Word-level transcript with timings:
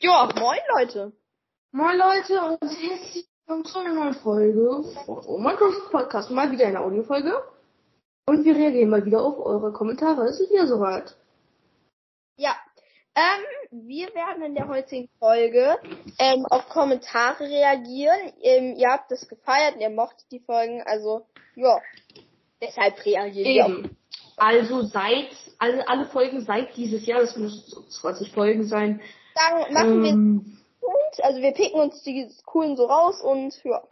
Ja, 0.00 0.28
moin 0.38 0.60
Leute. 0.76 1.12
Moin 1.72 1.96
Leute 1.96 2.40
und 2.42 2.60
herzlich 2.62 3.26
willkommen 3.46 3.64
zu 3.64 3.78
einer 3.78 3.94
neuen 3.94 4.14
Folge 4.14 4.84
von 5.06 5.42
Minecraft 5.42 5.90
Podcast. 5.90 6.30
Mal 6.30 6.50
wieder 6.50 6.66
eine 6.66 6.80
Audiofolge. 6.80 7.42
Und 8.26 8.44
wir 8.44 8.54
reagieren 8.54 8.90
mal 8.90 9.04
wieder 9.04 9.22
auf 9.22 9.38
eure 9.38 9.72
Kommentare. 9.72 10.26
Es 10.26 10.38
ist 10.38 10.50
wieder 10.50 10.66
soweit. 10.66 11.16
Ja, 12.36 12.54
ähm, 13.14 13.86
wir 13.88 14.14
werden 14.14 14.42
in 14.42 14.54
der 14.54 14.68
heutigen 14.68 15.08
Folge 15.18 15.78
ähm, 16.18 16.44
auf 16.46 16.68
Kommentare 16.68 17.44
reagieren. 17.44 18.32
Ähm, 18.42 18.76
ihr 18.76 18.88
habt 18.88 19.10
es 19.12 19.28
gefeiert 19.28 19.76
und 19.76 19.80
ihr 19.80 19.90
mochtet 19.90 20.30
die 20.30 20.40
Folgen, 20.40 20.82
also 20.84 21.26
ja, 21.54 21.80
deshalb 22.60 23.02
reagieren 23.04 23.48
wir 23.48 23.66
Eben. 23.66 23.96
Also 24.36 24.82
seit, 24.82 25.30
alle, 25.58 25.88
alle 25.88 26.06
Folgen 26.06 26.42
seit 26.42 26.76
dieses 26.76 27.06
Jahr, 27.06 27.20
das 27.20 27.36
müssen 27.36 27.62
so 27.66 27.82
20 27.82 28.32
Folgen 28.32 28.64
sein. 28.64 29.00
Dann 29.34 29.72
machen 29.72 30.02
wir 30.02 30.10
Ähm, 30.10 30.58
und, 30.80 31.24
also 31.24 31.40
wir 31.40 31.52
picken 31.52 31.80
uns 31.80 32.02
die 32.02 32.28
coolen 32.46 32.76
so 32.76 32.86
raus 32.86 33.20
und 33.22 33.54
ja. 33.64 33.82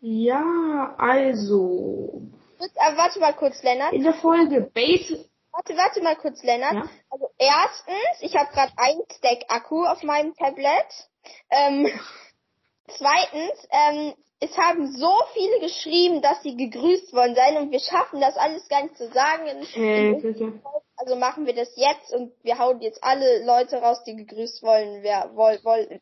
ja, 0.00 0.94
also 0.98 2.22
aber 2.76 2.96
warte 2.96 3.20
mal 3.20 3.32
kurz, 3.34 3.62
Lennart. 3.62 3.92
in 3.92 4.02
der 4.02 4.14
Folge 4.14 4.60
Base. 4.60 5.28
Warte, 5.52 5.76
warte 5.76 6.02
mal 6.02 6.16
kurz, 6.16 6.42
Lennart. 6.42 6.74
Ja? 6.74 6.84
Also 7.10 7.30
erstens, 7.38 8.20
ich 8.20 8.36
habe 8.36 8.52
gerade 8.52 8.72
einen 8.76 9.02
Stack 9.16 9.44
Akku 9.48 9.84
auf 9.84 10.02
meinem 10.02 10.34
Tablet. 10.34 11.08
Ähm, 11.50 11.86
zweitens, 12.88 13.68
ähm, 13.70 14.14
es 14.40 14.56
haben 14.56 14.92
so 14.96 15.12
viele 15.34 15.60
geschrieben, 15.60 16.22
dass 16.22 16.42
sie 16.42 16.56
gegrüßt 16.56 17.12
worden 17.12 17.34
seien 17.34 17.58
und 17.58 17.70
wir 17.70 17.80
schaffen 17.80 18.20
das 18.20 18.36
alles 18.36 18.68
gar 18.68 18.82
nicht 18.82 18.96
zu 18.96 19.08
sagen. 19.08 19.46
In, 19.46 19.62
in 19.62 20.14
okay. 20.14 20.60
Also 21.00 21.16
machen 21.16 21.46
wir 21.46 21.54
das 21.54 21.68
jetzt 21.76 22.12
und 22.12 22.32
wir 22.42 22.58
hauen 22.58 22.80
jetzt 22.80 23.02
alle 23.02 23.44
Leute 23.44 23.76
raus, 23.76 24.02
die 24.04 24.16
gegrüßt 24.16 24.62
wollen, 24.62 25.02
wer 25.02 25.30
woll, 25.34 25.58
woll, 25.62 26.00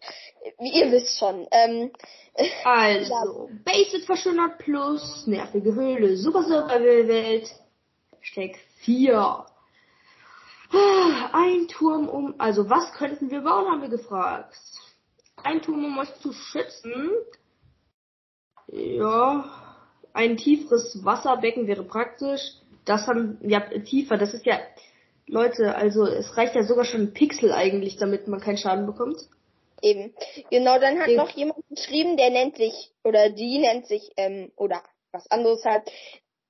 ihr 0.58 0.90
wisst 0.90 1.18
schon. 1.18 1.46
Ähm, 1.50 1.92
Also, 2.64 3.50
Basic 3.64 4.04
verschönert 4.04 4.58
plus, 4.58 5.26
nervige 5.26 5.74
Höhle, 5.74 6.16
super 6.16 6.42
Survival-Welt, 6.42 7.52
Hashtag 8.20 8.56
4. 8.84 9.46
Ein 11.32 11.68
Turm 11.68 12.08
um, 12.08 12.34
also 12.38 12.68
was 12.68 12.92
könnten 12.92 13.30
wir 13.30 13.40
bauen, 13.40 13.70
haben 13.70 13.82
wir 13.82 13.88
gefragt. 13.88 14.56
Ein 15.42 15.62
Turm, 15.62 15.84
um 15.84 15.98
euch 15.98 16.14
zu 16.16 16.32
schützen. 16.32 17.10
Ja, 18.66 19.44
ein 20.12 20.36
tieferes 20.36 21.04
Wasserbecken 21.04 21.66
wäre 21.66 21.84
praktisch. 21.84 22.40
Das 22.84 23.06
haben, 23.06 23.38
ja, 23.42 23.60
tiefer, 23.60 24.18
das 24.18 24.34
ist 24.34 24.46
ja, 24.46 24.58
Leute, 25.28 25.74
also 25.74 26.04
es 26.06 26.36
reicht 26.36 26.54
ja 26.54 26.62
sogar 26.62 26.84
schon 26.84 27.02
ein 27.02 27.12
Pixel 27.12 27.52
eigentlich, 27.52 27.96
damit 27.96 28.28
man 28.28 28.40
keinen 28.40 28.58
Schaden 28.58 28.86
bekommt. 28.86 29.18
Eben. 29.82 30.14
Genau, 30.50 30.78
dann 30.78 30.98
hat 31.00 31.08
Eben. 31.08 31.18
noch 31.18 31.30
jemand 31.30 31.64
geschrieben, 31.68 32.16
der 32.16 32.30
nennt 32.30 32.56
sich, 32.56 32.92
oder 33.04 33.30
die 33.30 33.58
nennt 33.58 33.86
sich, 33.86 34.10
ähm, 34.16 34.50
oder 34.56 34.82
was 35.12 35.30
anderes 35.30 35.64
halt. 35.64 35.90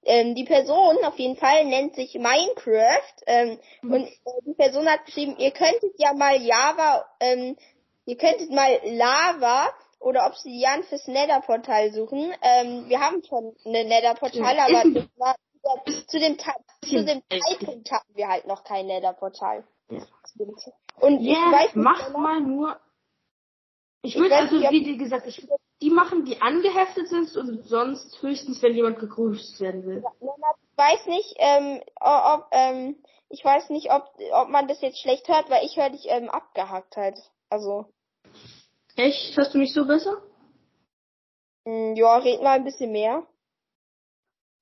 Ähm, 0.05 0.35
die 0.35 0.45
Person 0.45 0.97
auf 1.05 1.19
jeden 1.19 1.37
Fall 1.37 1.65
nennt 1.67 1.95
sich 1.95 2.15
Minecraft 2.15 3.13
ähm, 3.27 3.59
und 3.83 4.07
äh, 4.07 4.43
die 4.47 4.55
Person 4.55 4.89
hat 4.89 5.05
geschrieben, 5.05 5.37
ihr 5.39 5.51
könntet 5.51 5.93
ja 5.99 6.15
mal 6.15 6.41
Java, 6.41 7.05
ähm, 7.21 7.57
ihr 8.07 8.17
könntet 8.17 8.51
mal 8.51 8.81
Lava 8.85 9.69
oder 10.01 10.27
Obsidian 10.27 10.85
fürs 10.85 11.07
Nether-Portal 11.09 11.93
suchen. 11.93 12.33
Ähm, 12.43 12.89
wir 12.89 13.01
haben 13.01 13.23
schon 13.25 13.55
eine 13.67 13.85
Nether-Portal, 13.85 14.59
aber 14.59 14.85
ist 14.85 14.97
ein- 14.97 15.11
das 15.63 15.73
war 15.87 16.07
zu 16.07 16.19
dem, 16.19 16.39
Ta- 16.39 16.57
zu 16.83 17.05
dem 17.05 17.23
Zeitpunkt 17.29 17.91
hatten 17.91 18.15
wir 18.15 18.29
halt 18.29 18.47
noch 18.47 18.65
kein 18.65 18.87
Nether-Portal. 18.87 19.65
Ja. 19.91 20.03
Und 21.01 21.21
ich 21.21 21.29
Ja, 21.29 21.53
weiß 21.53 21.75
nicht, 21.75 21.85
macht 21.85 22.03
Lennart, 22.09 22.23
mal 22.23 22.41
nur. 22.41 22.81
Ich 24.03 24.15
Ich 24.15 24.21
würde 24.21 24.37
also, 24.37 24.57
nicht, 24.57 24.71
wie 24.71 24.97
gesagt, 24.97 25.27
ich, 25.27 25.47
die 25.81 25.91
machen, 25.91 26.25
die 26.25 26.41
angeheftet 26.41 27.09
sind 27.09 27.37
und 27.37 27.65
sonst 27.65 28.21
höchstens, 28.23 28.63
wenn 28.63 28.75
jemand 28.75 28.99
gegrüßt 28.99 29.61
werden 29.61 29.85
will. 29.85 30.05
Ich 30.21 30.79
weiß 30.79 31.07
nicht, 31.07 31.35
ähm, 31.39 31.83
ob, 32.01 32.47
ähm, 32.53 33.03
ich 33.29 33.45
weiß 33.45 33.71
nicht, 33.71 33.91
ob, 33.93 34.05
ob 34.33 34.49
man 34.49 34.69
das 34.69 34.81
jetzt 34.81 35.01
schlecht 35.01 35.29
hört, 35.29 35.51
weil 35.51 35.65
ich 35.67 35.77
höre 35.77 35.91
dich 35.91 36.07
ähm, 36.09 36.29
abgehackt 36.31 36.97
halt. 36.97 37.19
Also, 37.51 37.87
Echt? 38.97 39.37
Hörst 39.37 39.55
du 39.55 39.59
mich 39.59 39.73
so 39.73 39.87
besser? 39.87 40.23
mh, 41.65 41.95
ja, 41.97 42.17
red 42.19 42.43
mal 42.43 42.57
ein 42.57 42.65
bisschen 42.65 42.93
mehr. 42.93 43.27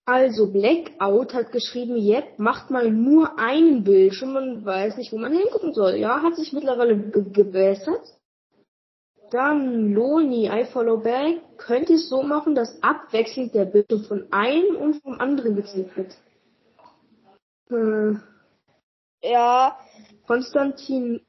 Also, 0.08 0.52
Blackout 0.52 1.34
hat 1.34 1.50
geschrieben, 1.50 1.96
yep, 1.96 2.38
macht 2.38 2.70
mal 2.70 2.92
nur 2.92 3.40
einen 3.40 3.82
Bildschirm 3.82 4.36
und 4.36 4.64
weiß 4.64 4.96
nicht, 4.98 5.12
wo 5.12 5.18
man 5.18 5.32
hingucken 5.32 5.74
soll. 5.74 5.96
Ja, 5.96 6.22
hat 6.22 6.36
sich 6.36 6.52
mittlerweile 6.52 6.96
ge 6.96 7.24
gebessert. 7.32 8.16
Dann 9.32 9.92
Loni, 9.92 10.46
I 10.46 10.64
follow 10.64 10.98
back. 10.98 11.40
Könnt 11.56 11.90
ihr 11.90 11.96
es 11.96 12.08
so 12.08 12.22
machen, 12.22 12.54
dass 12.54 12.80
abwechselnd 12.84 13.52
der 13.52 13.64
Bildschirm 13.64 14.04
von 14.04 14.32
einem 14.32 14.76
und 14.76 15.02
vom 15.02 15.18
anderen 15.18 15.56
gezeigt 15.56 15.96
wird? 15.96 16.16
Hm. 17.68 18.22
Ja, 19.22 19.76
Konstantin 20.28 21.25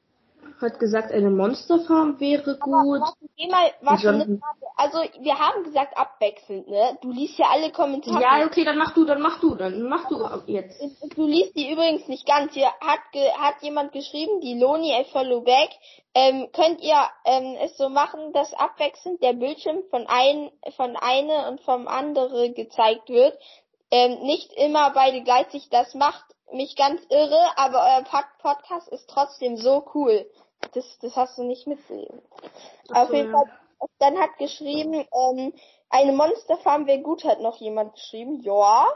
hat 0.60 0.78
gesagt, 0.78 1.12
eine 1.12 1.30
Monsterfarm 1.30 2.18
wäre 2.20 2.58
gut. 2.58 3.00
warte, 3.00 3.28
geh 3.36 3.48
mal, 3.48 3.70
warte, 3.80 4.12
ne, 4.12 4.40
warte. 4.40 4.66
also, 4.76 4.98
wir 5.22 5.38
haben 5.38 5.64
gesagt 5.64 5.96
abwechselnd, 5.96 6.68
ne? 6.68 6.98
Du 7.00 7.10
liest 7.10 7.38
ja 7.38 7.46
alle 7.52 7.70
Kommentare. 7.70 8.20
Ja, 8.20 8.46
okay, 8.46 8.64
dann 8.64 8.78
mach 8.78 8.92
du, 8.94 9.04
dann 9.04 9.20
mach 9.20 9.40
du, 9.40 9.54
dann 9.54 9.82
mach 9.82 10.08
du 10.08 10.18
jetzt. 10.46 10.80
Du 11.14 11.26
liest 11.26 11.56
die 11.56 11.70
übrigens 11.70 12.08
nicht 12.08 12.26
ganz. 12.26 12.52
Hier 12.54 12.68
hat, 12.80 13.00
ge 13.12 13.28
hat 13.38 13.62
jemand 13.62 13.92
geschrieben, 13.92 14.40
die 14.40 14.58
Loni 14.58 14.92
I 14.92 15.04
follow 15.12 15.40
back. 15.42 15.70
Ähm, 16.14 16.48
könnt 16.52 16.80
ihr 16.80 17.00
ähm, 17.24 17.56
es 17.60 17.76
so 17.76 17.88
machen, 17.88 18.32
dass 18.32 18.52
abwechselnd 18.54 19.22
der 19.22 19.34
Bildschirm 19.34 19.82
von 19.90 20.06
ein 20.08 20.50
von 20.76 20.96
eine 20.96 21.48
und 21.48 21.60
vom 21.60 21.86
andere 21.86 22.50
gezeigt 22.52 23.08
wird? 23.08 23.38
Ähm, 23.90 24.20
nicht 24.22 24.52
immer 24.54 24.90
beide 24.90 25.22
gleichzeitig. 25.22 25.68
Das 25.70 25.94
macht 25.94 26.24
mich 26.52 26.76
ganz 26.76 27.00
irre, 27.10 27.38
aber 27.56 27.78
euer 27.82 28.04
Pod- 28.04 28.38
Podcast 28.38 28.88
ist 28.88 29.08
trotzdem 29.08 29.56
so 29.56 29.84
cool. 29.94 30.26
Das, 30.74 30.98
das 31.00 31.16
hast 31.16 31.38
du 31.38 31.44
nicht 31.44 31.66
mitgegeben. 31.66 32.20
Ach 32.90 33.04
Auf 33.04 33.12
jeden. 33.12 33.32
Fall. 33.32 33.44
Dann 33.98 34.18
hat 34.18 34.36
geschrieben, 34.38 34.92
ähm, 34.94 35.52
eine 35.88 36.12
Monsterfarm 36.12 36.86
wäre 36.86 37.00
gut, 37.00 37.24
hat 37.24 37.40
noch 37.40 37.58
jemand 37.60 37.94
geschrieben. 37.94 38.40
Ja, 38.42 38.88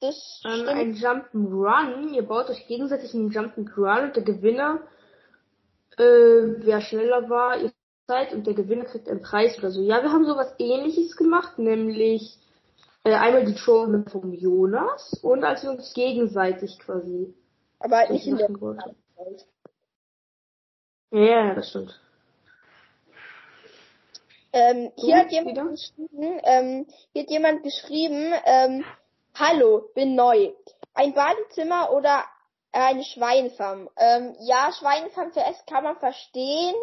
das 0.00 0.40
Ähm, 0.44 0.52
stimmt. 0.52 0.68
ein 0.68 0.94
Jump'n'Run. 0.94 2.14
Ihr 2.14 2.26
baut 2.26 2.48
euch 2.50 2.66
gegenseitig 2.66 3.14
einen 3.14 3.30
Jump'n'Run 3.30 4.04
und 4.06 4.16
der 4.16 4.22
Gewinner, 4.22 4.80
äh, 5.98 6.02
wer 6.02 6.80
schneller 6.80 7.28
war, 7.28 7.58
ihr 7.58 7.72
seid 8.06 8.32
und 8.32 8.46
der 8.46 8.54
Gewinner 8.54 8.84
kriegt 8.84 9.08
einen 9.08 9.22
Preis 9.22 9.58
oder 9.58 9.70
so. 9.70 9.80
Ja, 9.80 10.02
wir 10.02 10.12
haben 10.12 10.24
sowas 10.24 10.54
ähnliches 10.58 11.16
gemacht, 11.16 11.58
nämlich 11.58 12.38
äh, 13.04 13.14
einmal 13.14 13.44
die 13.44 13.54
Troll 13.54 14.04
vom 14.10 14.32
Jonas 14.32 15.14
und 15.22 15.44
als 15.44 15.62
wir 15.62 15.70
uns 15.70 15.92
gegenseitig 15.94 16.78
quasi 16.78 17.34
Aber 17.80 17.96
halt 17.98 18.10
nicht 18.10 18.26
in 18.26 18.36
der 18.36 18.48
haben. 18.48 18.96
Ja, 21.12 21.54
das 21.54 21.68
stimmt. 21.68 22.00
ähm, 24.52 24.92
hier 24.96 25.16
hat 25.18 25.30
jemand 25.30 25.56
wieder? 25.56 25.68
geschrieben, 25.68 26.40
ähm, 26.44 26.86
hier 27.12 27.22
hat 27.22 27.30
jemand 27.30 27.62
geschrieben, 27.62 28.32
ähm, 28.44 28.84
Hallo, 29.34 29.88
bin 29.94 30.14
neu. 30.14 30.52
Ein 30.92 31.14
Badezimmer 31.14 31.90
oder 31.92 32.24
eine 32.70 33.02
Schweinefarm? 33.02 33.88
Ähm, 33.96 34.36
ja, 34.40 34.70
Schweinefarm 34.78 35.32
zuerst 35.32 35.66
kann 35.66 35.84
man 35.84 35.96
verstehen. 35.96 36.74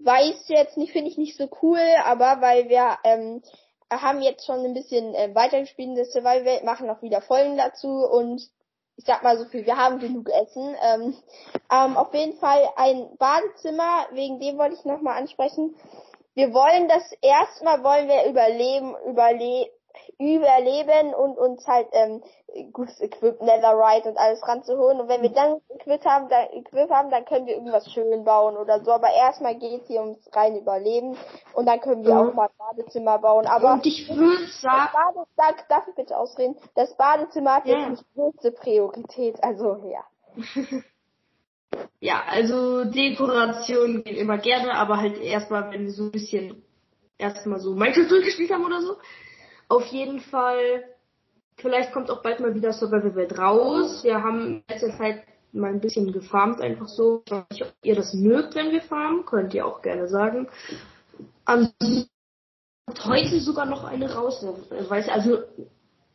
Weiß 0.00 0.48
jetzt 0.48 0.76
nicht, 0.76 0.92
finde 0.92 1.10
ich 1.10 1.16
nicht 1.16 1.36
so 1.36 1.48
cool, 1.62 1.80
aber 2.04 2.42
weil 2.42 2.68
wir 2.68 2.98
ähm, 3.04 3.42
haben 3.90 4.20
jetzt 4.20 4.44
schon 4.44 4.64
ein 4.64 4.74
bisschen 4.74 5.14
äh, 5.14 5.34
weitergespielt 5.34 5.88
in 5.88 5.94
der 5.94 6.04
Survival-Welt, 6.04 6.64
machen 6.64 6.90
auch 6.90 7.00
wieder 7.00 7.22
Folgen 7.22 7.56
dazu 7.56 7.88
und 7.88 8.42
ich 8.98 9.04
sag 9.04 9.22
mal 9.22 9.38
so 9.38 9.44
viel, 9.44 9.64
wir 9.64 9.76
haben 9.76 10.00
genug 10.00 10.28
Essen. 10.28 10.74
Ähm, 10.82 11.14
ähm, 11.70 11.96
auf 11.96 12.12
jeden 12.12 12.36
Fall 12.38 12.68
ein 12.76 13.16
Badezimmer, 13.16 14.08
wegen 14.10 14.40
dem 14.40 14.58
wollte 14.58 14.74
ich 14.74 14.84
nochmal 14.84 15.18
ansprechen. 15.18 15.76
Wir 16.34 16.52
wollen 16.52 16.88
das 16.88 17.04
erstmal 17.22 17.82
wollen 17.84 18.08
wir 18.08 18.26
überleben, 18.28 18.96
überle 19.06 19.70
überleben 20.18 21.14
und 21.14 21.38
uns 21.38 21.66
halt 21.66 21.88
ähm, 21.92 22.22
gutes 22.72 23.00
Equip, 23.00 23.40
Netherite 23.40 24.08
und 24.08 24.16
alles 24.18 24.46
ranzuholen. 24.46 25.00
Und 25.00 25.08
wenn 25.08 25.22
wir 25.22 25.30
dann 25.30 25.60
Equip 25.68 26.04
haben, 26.04 26.28
dann 26.28 26.50
Equip 26.52 26.90
haben, 26.90 27.10
dann 27.10 27.24
können 27.24 27.46
wir 27.46 27.54
irgendwas 27.54 27.90
schön 27.92 28.24
bauen 28.24 28.56
oder 28.56 28.82
so. 28.84 28.92
Aber 28.92 29.12
erstmal 29.12 29.54
geht 29.56 29.86
hier 29.86 30.00
ums 30.00 30.18
rein 30.34 30.56
Überleben 30.56 31.16
und 31.54 31.66
dann 31.66 31.80
können 31.80 32.04
wir 32.04 32.14
Mhm. 32.14 32.20
auch 32.20 32.34
mal 32.34 32.50
Badezimmer 32.58 33.18
bauen. 33.18 33.46
Aber 33.46 33.74
und 33.74 33.86
ich 33.86 34.08
würde 34.08 34.46
sagen, 34.60 34.90
Bade, 35.36 35.58
darf, 35.68 35.84
ich 35.88 35.94
bitte 35.94 36.16
ausreden? 36.16 36.56
Das 36.74 36.94
Badezimmer 36.96 37.54
hat 37.56 37.66
Ja. 37.66 37.78
jetzt 37.78 37.90
nicht 37.90 38.04
größte 38.14 38.52
Priorität. 38.52 39.42
Also 39.42 39.84
ja. 39.86 40.04
ja, 42.00 42.22
also 42.26 42.84
Dekoration 42.84 44.02
geht 44.04 44.16
immer 44.16 44.38
gerne, 44.38 44.74
aber 44.74 44.98
halt 44.98 45.18
erstmal, 45.18 45.70
wenn 45.70 45.84
wir 45.84 45.92
so 45.92 46.04
ein 46.04 46.10
bisschen 46.10 46.62
erstmal 47.18 47.60
so 47.60 47.74
Minecraft 47.74 48.08
durchgespielt 48.08 48.50
haben 48.50 48.64
oder 48.64 48.80
so. 48.80 48.96
Auf 49.68 49.84
jeden 49.86 50.20
Fall, 50.20 50.84
vielleicht 51.56 51.92
kommt 51.92 52.10
auch 52.10 52.22
bald 52.22 52.40
mal 52.40 52.54
wieder 52.54 52.72
Survival 52.72 53.14
Welt 53.14 53.38
raus. 53.38 54.02
Wir 54.02 54.22
haben 54.22 54.46
in 54.46 54.64
letzter 54.68 54.96
Zeit 54.96 55.24
mal 55.52 55.70
ein 55.70 55.80
bisschen 55.80 56.12
gefarmt, 56.12 56.60
einfach 56.60 56.88
so. 56.88 57.22
Ich 57.26 57.32
weiß 57.32 57.44
nicht, 57.50 57.62
ob 57.62 57.72
ihr 57.82 57.94
das 57.94 58.14
mögt, 58.14 58.54
wenn 58.54 58.70
wir 58.70 58.82
farmen, 58.82 59.24
könnt 59.26 59.54
ihr 59.54 59.66
auch 59.66 59.82
gerne 59.82 60.08
sagen. 60.08 60.48
Ansonsten 61.44 62.08
heute 63.04 63.40
sogar 63.40 63.66
noch 63.66 63.84
eine 63.84 64.14
raus. 64.14 64.44
Weiß, 64.70 65.08
also 65.08 65.42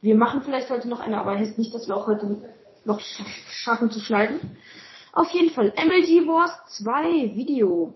wir 0.02 0.16
machen 0.16 0.42
vielleicht 0.42 0.70
heute 0.70 0.88
noch 0.90 1.00
eine, 1.00 1.20
aber 1.20 1.38
heißt 1.38 1.58
nicht, 1.58 1.74
dass 1.74 1.88
wir 1.88 1.96
auch 1.96 2.08
heute 2.08 2.42
noch 2.86 3.00
schaffen 3.00 3.92
zu 3.92 4.00
schneiden. 4.00 4.58
Auf 5.12 5.30
jeden 5.30 5.52
Fall, 5.52 5.74
MLG 5.78 6.28
Wars 6.28 6.52
2 6.78 7.36
Video. 7.36 7.94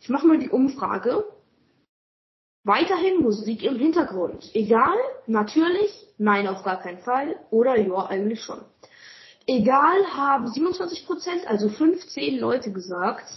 Ich 0.00 0.08
mache 0.08 0.26
mal 0.26 0.38
die 0.38 0.50
Umfrage. 0.50 1.24
Weiterhin 2.64 3.22
Musik 3.22 3.64
im 3.64 3.76
Hintergrund. 3.76 4.50
Egal, 4.54 4.96
natürlich, 5.26 6.06
nein, 6.18 6.46
auf 6.46 6.62
gar 6.62 6.80
keinen 6.80 6.98
Fall. 6.98 7.36
Oder 7.50 7.76
ja, 7.76 8.06
eigentlich 8.06 8.40
schon. 8.40 8.60
Egal 9.46 10.06
haben 10.14 10.46
27%, 10.46 11.46
also 11.46 11.68
15 11.68 12.38
Leute 12.38 12.72
gesagt. 12.72 13.28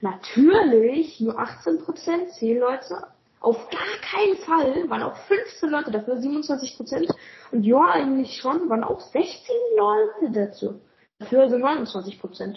Natürlich, 0.00 1.20
nur 1.20 1.38
18%, 1.38 2.28
10 2.38 2.58
Leute. 2.58 3.08
Auf 3.40 3.68
gar 3.68 3.80
keinen 4.00 4.36
Fall 4.36 4.88
waren 4.88 5.02
auch 5.02 5.16
15 5.16 5.68
Leute 5.68 5.90
dafür, 5.90 6.14
27%. 6.14 7.12
Und 7.52 7.64
ja, 7.64 7.84
eigentlich 7.84 8.38
schon, 8.40 8.70
waren 8.70 8.82
auch 8.82 9.00
16 9.00 9.54
Leute 9.76 10.32
dazu. 10.32 10.80
Dafür 11.18 11.42
also 11.42 11.56
29%. 11.56 12.56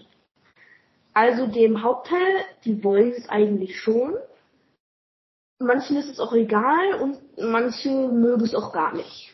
Also 1.13 1.47
dem 1.47 1.83
Hauptteil, 1.83 2.45
die 2.63 2.81
wollen 2.83 3.11
es 3.11 3.27
eigentlich 3.27 3.79
schon. 3.79 4.15
Manchen 5.61 5.97
ist 5.97 6.09
es 6.09 6.19
auch 6.19 6.33
egal 6.33 6.95
und 7.01 7.19
manche 7.37 7.89
mögen 7.89 8.43
es 8.43 8.55
auch 8.55 8.71
gar 8.73 8.93
nicht. 8.93 9.33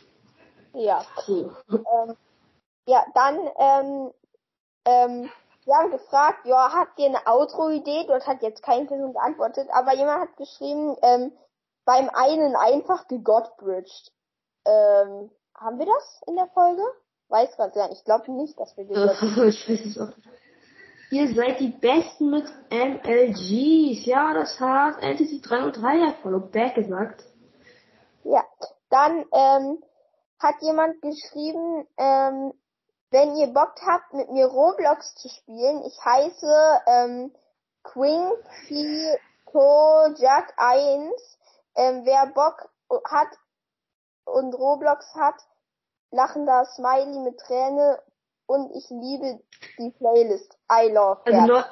Ja. 0.74 1.04
So. 1.26 1.52
Ähm, 1.70 2.16
ja, 2.88 3.06
dann, 3.14 3.36
ähm, 3.58 4.12
ähm, 4.86 5.30
wir 5.66 5.76
haben 5.76 5.92
gefragt, 5.92 6.46
ja, 6.46 6.72
habt 6.74 6.98
ihr 7.00 7.08
eine 7.08 7.26
Outro-Idee? 7.26 8.06
Dort 8.08 8.26
hat 8.28 8.42
jetzt 8.42 8.64
keine 8.64 8.86
Person 8.86 9.14
geantwortet, 9.14 9.68
aber 9.72 9.96
jemand 9.96 10.22
hat 10.22 10.38
geschrieben, 10.38 10.96
ähm, 11.02 11.32
beim 11.86 12.10
einen 12.10 12.56
einfach 12.56 13.08
gegottbridged. 13.08 14.12
Ähm, 14.66 15.32
haben 15.56 15.80
wir 15.80 15.86
das 15.86 16.22
in 16.28 16.36
der 16.36 16.48
Folge? 16.48 16.84
Weiß 17.30 17.56
gerade 17.56 17.74
gar 17.74 17.90
nicht. 17.90 18.00
Ich 18.00 18.06
glaube 18.06 18.32
nicht, 18.32 18.60
dass 18.60 18.78
wir 18.78 18.86
gegottbridged 18.86 19.98
Ihr 21.10 21.34
seid 21.34 21.62
die 21.62 21.70
Besten 21.70 22.30
mit 22.32 22.46
MLGs. 22.70 24.06
Ja, 24.06 24.34
das 24.34 24.60
hat 24.60 25.02
NTC 25.02 25.42
303 25.42 25.96
ja 25.96 26.14
Follow 26.22 26.40
Back 26.40 26.76
gesagt. 26.76 27.24
Ja, 28.24 28.44
dann 28.90 29.26
ähm, 29.32 29.82
hat 30.40 30.56
jemand 30.62 31.02
geschrieben, 31.02 31.88
ähm, 31.98 32.54
wenn 33.12 33.36
ihr 33.38 33.48
Bock 33.48 33.74
habt, 33.86 34.14
mit 34.14 34.30
mir 34.32 34.48
Roblox 34.48 35.16
zu 35.16 35.30
spielen, 35.30 35.82
ich 35.86 35.98
heiße 36.04 36.82
ähm, 36.88 37.34
Quincy 37.84 39.18
Kojak 39.46 40.54
1. 40.58 41.38
Ähm, 41.76 42.02
wer 42.04 42.26
Bock 42.28 42.70
hat 43.06 43.30
und 44.26 44.54
Roblox 44.54 45.16
hat, 45.16 45.36
lachender 46.12 46.66
Smiley 46.66 47.20
mit 47.20 47.40
Träne 47.40 48.02
und 48.46 48.76
ich 48.76 48.90
liebe 48.90 49.40
die 49.78 49.92
Playlist. 49.92 50.57
I 50.70 50.92
love 50.92 51.22
also. 51.26 51.54
Leute, 51.54 51.68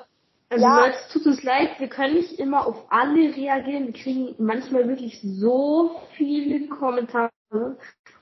also 0.50 0.66
ja. 0.66 0.80
Leute, 0.80 0.98
es 0.98 1.14
tut 1.14 1.26
uns 1.26 1.44
leid, 1.44 1.80
wir 1.80 1.88
können 1.88 2.16
nicht 2.16 2.40
immer 2.40 2.68
auf 2.68 2.86
alle 2.90 3.36
reagieren. 3.36 3.88
Wir 3.88 3.94
kriegen 3.94 4.36
manchmal 4.38 4.88
wirklich 4.88 5.20
so 5.22 6.02
viele 6.16 6.68
Kommentare 6.68 7.32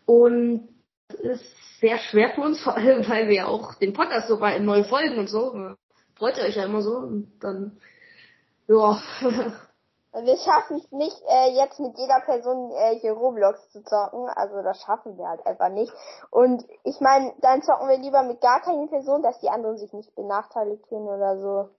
und 0.05 0.69
es 1.07 1.41
ist 1.41 1.79
sehr 1.79 1.97
schwer 1.97 2.29
für 2.31 2.41
uns, 2.41 2.59
vor 2.63 2.75
allem 2.75 3.07
weil 3.07 3.29
wir 3.29 3.47
auch 3.47 3.75
den 3.75 3.93
Podcast 3.93 4.27
so 4.27 4.39
bei 4.39 4.57
neue 4.59 4.83
Folgen 4.85 5.19
und 5.19 5.29
so. 5.29 5.75
Freut 6.15 6.37
ihr 6.37 6.43
euch 6.43 6.55
ja 6.55 6.65
immer 6.65 6.81
so 6.81 6.97
und 6.97 7.31
dann, 7.39 7.77
ja. 8.67 9.01
Wir 10.13 10.37
schaffen 10.37 10.77
es 10.77 10.91
nicht, 10.91 11.19
äh, 11.27 11.55
jetzt 11.55 11.79
mit 11.79 11.97
jeder 11.97 12.19
Person 12.21 12.71
äh, 12.71 12.99
hier 12.99 13.13
Roblox 13.13 13.69
zu 13.71 13.83
zocken. 13.83 14.29
Also 14.35 14.61
das 14.61 14.79
schaffen 14.83 15.17
wir 15.17 15.27
halt 15.27 15.45
einfach 15.45 15.69
nicht. 15.69 15.91
Und 16.29 16.63
ich 16.83 16.99
meine, 17.01 17.33
dann 17.41 17.63
zocken 17.63 17.89
wir 17.89 17.97
lieber 17.97 18.21
mit 18.21 18.39
gar 18.39 18.61
keinen 18.61 18.89
Personen, 18.89 19.23
dass 19.23 19.39
die 19.39 19.49
anderen 19.49 19.77
sich 19.77 19.91
nicht 19.91 20.13
benachteiligt 20.15 20.85
fühlen 20.87 21.07
oder 21.07 21.39
so. 21.39 21.69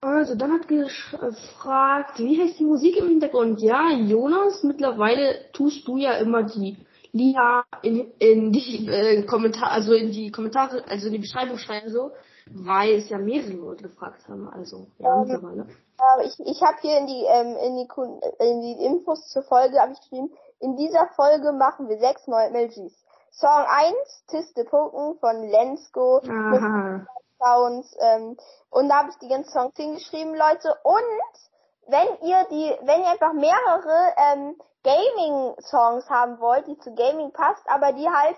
Also, 0.00 0.36
dann 0.36 0.52
hat 0.52 0.68
gefragt, 0.68 2.18
wie 2.18 2.40
heißt 2.40 2.58
die 2.60 2.64
Musik 2.64 2.96
im 2.98 3.08
Hintergrund? 3.08 3.60
Ja, 3.60 3.90
Jonas, 3.90 4.62
mittlerweile 4.62 5.50
tust 5.52 5.88
du 5.88 5.96
ja 5.96 6.12
immer 6.18 6.44
die 6.44 6.76
Lia 7.10 7.64
in, 7.82 8.12
in 8.20 8.52
die 8.52 8.86
äh, 8.86 9.22
Kommentare, 9.24 9.72
also 9.72 9.94
in 9.94 10.12
die 10.12 10.30
Kommentare, 10.30 10.84
also 10.88 11.08
in 11.08 11.14
die 11.14 11.18
Beschreibung 11.18 11.58
schreiben 11.58 11.90
so, 11.90 12.12
weil 12.54 12.94
es 12.94 13.08
ja 13.08 13.18
mehrere 13.18 13.52
Leute 13.52 13.84
gefragt 13.84 14.28
haben. 14.28 14.48
Also, 14.48 14.86
ja, 14.98 15.14
ähm, 15.14 15.28
mittlerweile. 15.28 15.62
Äh, 15.62 16.26
ich 16.26 16.38
ich 16.40 16.62
habe 16.62 16.78
hier 16.80 16.98
in 16.98 17.06
die, 17.06 17.24
ähm, 17.24 17.56
in 17.56 17.76
die 17.76 17.88
in 18.44 18.60
die 18.60 18.84
Infos 18.84 19.28
zur 19.28 19.42
Folge 19.42 19.80
habe 19.80 19.92
ich 19.92 20.00
geschrieben, 20.00 20.30
in 20.60 20.76
dieser 20.76 21.08
Folge 21.16 21.52
machen 21.52 21.88
wir 21.88 21.98
sechs 21.98 22.26
neue 22.26 22.50
MLGs. 22.50 23.04
Song 23.30 23.64
1, 23.68 23.94
Tiste 24.28 24.64
Poken 24.64 25.18
von 25.20 25.48
Lensko. 25.48 26.20
Sounds, 27.40 27.96
ähm, 28.00 28.36
und 28.70 28.88
da 28.88 28.96
habe 28.96 29.10
ich 29.10 29.18
die 29.18 29.28
ganzen 29.28 29.52
Songs 29.52 29.76
hingeschrieben, 29.76 30.34
Leute. 30.34 30.74
Und 30.82 31.04
wenn 31.86 32.28
ihr 32.28 32.44
die, 32.50 32.76
wenn 32.84 33.00
ihr 33.00 33.10
einfach 33.10 33.32
mehrere 33.32 34.14
ähm, 34.16 34.56
Gaming-Songs 34.82 36.08
haben 36.10 36.40
wollt, 36.40 36.66
die 36.66 36.78
zu 36.78 36.94
Gaming 36.94 37.32
passt, 37.32 37.62
aber 37.68 37.92
die 37.92 38.08
halt, 38.08 38.36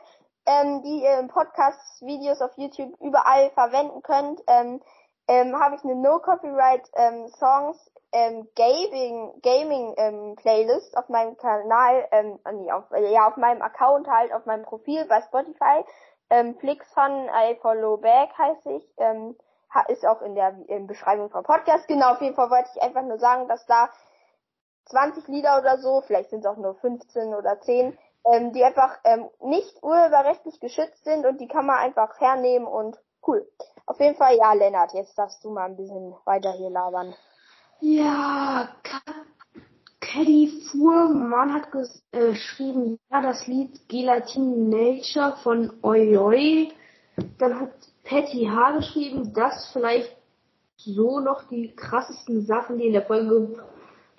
ähm, 0.51 0.83
die 0.83 1.03
ihr 1.03 1.19
im 1.21 1.29
Podcast, 1.29 2.03
Videos 2.03 2.41
auf 2.41 2.51
YouTube 2.57 2.99
überall 3.01 3.51
verwenden 3.51 4.03
könnt, 4.03 4.41
ähm, 4.49 4.81
ähm, 5.29 5.57
habe 5.61 5.77
ich 5.77 5.85
eine 5.85 5.95
No 5.95 6.19
Copyright 6.19 6.91
ähm, 6.97 7.29
Songs 7.29 7.79
ähm, 8.13 8.49
Gaming 8.57 9.41
Gaming 9.43 9.95
ähm, 9.97 10.35
Playlist 10.35 10.97
auf 10.97 11.09
meinem 11.09 11.37
Kanal, 11.37 12.09
ähm, 12.11 12.41
nee, 12.55 12.73
auf, 12.73 12.85
ja 12.91 13.29
auf 13.29 13.37
meinem 13.37 13.63
Account 13.63 14.09
halt, 14.09 14.33
auf 14.33 14.45
meinem 14.47 14.65
Profil 14.65 15.05
bei 15.05 15.21
Spotify. 15.21 15.85
Ähm, 16.31 16.57
Flixfun 16.59 17.29
I 17.29 17.57
Follow 17.61 17.99
Back 17.99 18.31
heißt 18.37 18.67
ich. 18.67 18.93
Ähm, 18.97 19.37
ist 19.87 20.05
auch 20.05 20.21
in 20.23 20.35
der 20.35 20.57
in 20.67 20.89
Beschreibung 20.89 21.31
vom 21.31 21.45
Podcast. 21.45 21.87
Genau, 21.87 22.13
auf 22.13 22.21
jeden 22.21 22.35
Fall 22.35 22.51
wollte 22.51 22.71
ich 22.75 22.83
einfach 22.83 23.03
nur 23.03 23.19
sagen, 23.19 23.47
dass 23.47 23.65
da 23.67 23.89
20 24.87 25.29
Lieder 25.29 25.59
oder 25.61 25.79
so, 25.79 26.01
vielleicht 26.01 26.31
sind 26.31 26.41
es 26.41 26.47
auch 26.47 26.57
nur 26.57 26.75
15 26.75 27.35
oder 27.35 27.61
10, 27.61 27.97
ähm, 28.25 28.53
die 28.53 28.65
einfach 28.65 28.99
ähm, 29.05 29.29
nicht 29.41 29.83
urheberrechtlich 29.83 30.61
geschützt 30.61 31.05
sind 31.05 31.27
und 31.27 31.41
die 31.41 31.49
kann 31.49 31.67
man 31.67 31.77
einfach 31.77 32.21
hernehmen 32.21 32.67
und 32.67 32.99
cool. 33.27 33.47
Auf 33.87 33.99
jeden 34.01 34.17
Fall, 34.17 34.37
ja, 34.37 34.53
Lennart, 34.53 34.93
jetzt 34.95 35.17
darfst 35.19 35.43
du 35.45 35.51
mal 35.51 35.67
ein 35.67 35.77
bisschen 35.77 36.15
weiter 36.25 36.53
hier 36.53 36.71
labern. 36.71 37.15
Ja, 37.81 38.69
Caddy 40.01 40.63
Fuhrmann 40.71 41.55
hat 41.55 41.69
äh, 42.13 42.31
geschrieben, 42.33 42.99
ja, 43.11 43.23
das 43.23 43.47
Lied 43.47 43.89
Gelatin 43.89 44.69
Nature 44.69 45.37
von 45.43 45.73
Oi 45.83 46.19
Oi. 46.19 46.73
Dann 47.39 47.61
hat 47.61 47.73
Patty 48.05 48.47
H. 48.47 48.73
geschrieben, 48.73 49.33
dass 49.33 49.71
vielleicht 49.73 50.17
so 50.77 51.21
noch 51.21 51.45
die 51.49 51.75
krassesten 51.75 52.45
Sachen, 52.45 52.79
die 52.79 52.87
in 52.87 52.93
der 52.93 53.07
Folge 53.07 53.63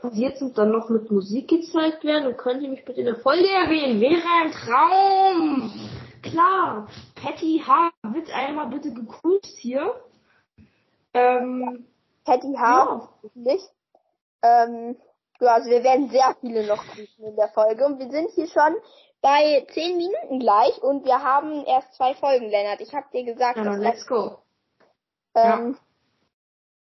passiert 0.01 0.38
sind, 0.38 0.58
dann 0.58 0.72
noch 0.72 0.89
mit 0.89 1.12
Musik 1.12 1.50
gezeigt 1.50 2.03
werden 2.03 2.27
und 2.27 2.38
könnt 2.38 2.62
ihr 2.62 2.70
mich 2.70 2.84
bitte 2.86 3.00
in 3.00 3.05
der 3.05 3.17
Folge 3.17 3.48
erwähnen. 3.50 4.01
Wäre 4.01 4.22
ein 4.41 4.51
Traum! 4.51 5.72
Klar, 6.22 6.88
Patty 7.15 7.63
H. 7.65 7.91
wird 8.03 8.34
einmal 8.34 8.67
bitte 8.67 8.93
gegrüßt 8.93 9.58
hier. 9.58 9.96
Ähm, 11.13 11.86
Patty 12.25 12.53
H. 12.53 13.10
Ja. 13.24 13.29
nicht. 13.34 13.70
Ähm, 14.43 14.96
also 15.39 15.70
wir 15.70 15.84
werden 15.84 16.10
sehr 16.10 16.36
viele 16.39 16.67
noch 16.67 16.84
grüßen 16.86 17.25
in 17.25 17.36
der 17.36 17.50
Folge 17.50 17.86
und 17.86 18.00
wir 18.00 18.10
sind 18.12 18.29
hier 18.31 18.48
schon 18.48 18.75
bei 19.22 19.65
zehn 19.74 19.98
Minuten 19.98 20.39
gleich 20.39 20.81
und 20.81 21.05
wir 21.05 21.24
haben 21.24 21.65
erst 21.65 21.93
zwei 21.96 22.13
Folgen, 22.15 22.50
Lennart. 22.50 22.81
Ich 22.81 22.93
hab 22.93 23.12
dir 23.12 23.24
gesagt, 23.24 23.58
ja, 23.58 23.75
let's 23.75 24.05
go. 24.08 24.38
Ähm, 25.36 25.75
ja. 25.75 25.91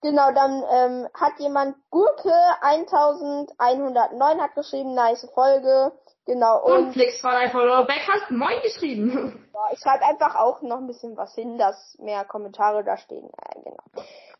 Genau, 0.01 0.31
dann 0.33 0.63
ähm, 0.71 1.07
hat 1.13 1.33
jemand 1.37 1.75
Gurke 1.91 2.33
1109 2.61 4.41
hat 4.41 4.55
geschrieben, 4.55 4.95
nice 4.95 5.29
Folge. 5.33 5.91
Genau. 6.25 6.63
Und, 6.63 6.87
und 6.87 6.93
Flix 6.93 7.19
von 7.19 7.31
einfach 7.31 7.85
Back 7.85 8.07
hat 8.07 8.31
moin 8.31 8.61
geschrieben. 8.63 9.47
Ja, 9.53 9.73
ich 9.73 9.79
schreibe 9.79 10.03
einfach 10.05 10.33
auch 10.35 10.63
noch 10.63 10.77
ein 10.77 10.87
bisschen 10.87 11.15
was 11.17 11.35
hin, 11.35 11.59
dass 11.59 11.95
mehr 11.99 12.25
Kommentare 12.25 12.83
da 12.83 12.97
stehen. 12.97 13.29
Ja, 13.29 13.61
genau. 13.61 13.83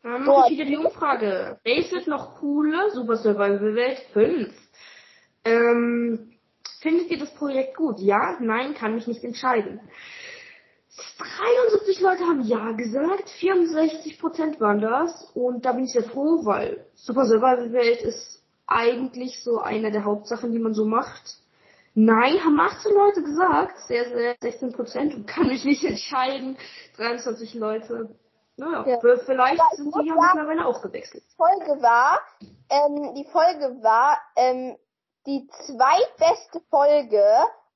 Dann 0.02 0.24
mache 0.24 0.50
ich 0.50 0.58
wieder 0.58 0.64
die 0.64 0.76
Umfrage. 0.76 1.60
Welches 1.62 1.92
wird 1.92 2.06
noch 2.08 2.40
cooler? 2.40 2.90
Super 2.90 3.16
Survival 3.16 3.76
Welt 3.76 4.00
5. 4.12 4.52
Ähm, 5.44 6.32
findet 6.80 7.10
ihr 7.10 7.18
das 7.18 7.32
Projekt 7.34 7.76
gut? 7.76 8.00
Ja, 8.00 8.36
nein, 8.40 8.74
kann 8.74 8.96
mich 8.96 9.06
nicht 9.06 9.22
entscheiden. 9.22 9.80
73 10.96 12.00
Leute 12.00 12.24
haben 12.24 12.42
Ja 12.42 12.72
gesagt, 12.72 13.30
64 13.30 14.20
Prozent 14.20 14.60
waren 14.60 14.80
das. 14.80 15.30
Und 15.34 15.64
da 15.64 15.72
bin 15.72 15.84
ich 15.84 15.92
sehr 15.92 16.04
froh, 16.04 16.44
weil 16.44 16.86
Super 16.94 17.24
Survival 17.24 17.72
Welt 17.72 18.02
ist 18.02 18.42
eigentlich 18.66 19.42
so 19.42 19.58
eine 19.58 19.90
der 19.90 20.04
Hauptsachen, 20.04 20.52
die 20.52 20.58
man 20.58 20.74
so 20.74 20.84
macht. 20.84 21.38
Nein, 21.94 22.42
haben 22.42 22.58
18 22.58 22.92
Leute 22.94 23.22
gesagt. 23.22 23.78
Sehr, 23.86 24.08
sehr, 24.08 24.36
16 24.40 24.72
Prozent. 24.72 25.14
Und 25.14 25.26
kann 25.26 25.48
mich 25.48 25.64
nicht 25.64 25.84
entscheiden. 25.84 26.56
23 26.96 27.54
Leute. 27.54 28.14
Naja, 28.56 28.86
Ja. 28.86 28.98
vielleicht 29.00 29.60
Aber 29.60 29.76
sind 29.76 29.94
die 29.94 30.08
ja 30.08 30.14
mittlerweile 30.14 30.66
auch 30.66 30.82
gewechselt. 30.82 31.24
Folge 31.36 31.82
war, 31.82 32.20
ähm, 32.68 33.14
die 33.14 33.24
Folge 33.24 33.82
war 33.82 34.18
ähm, 34.36 34.76
die 35.26 35.46
zweitbeste 35.66 36.60
Folge 36.70 37.24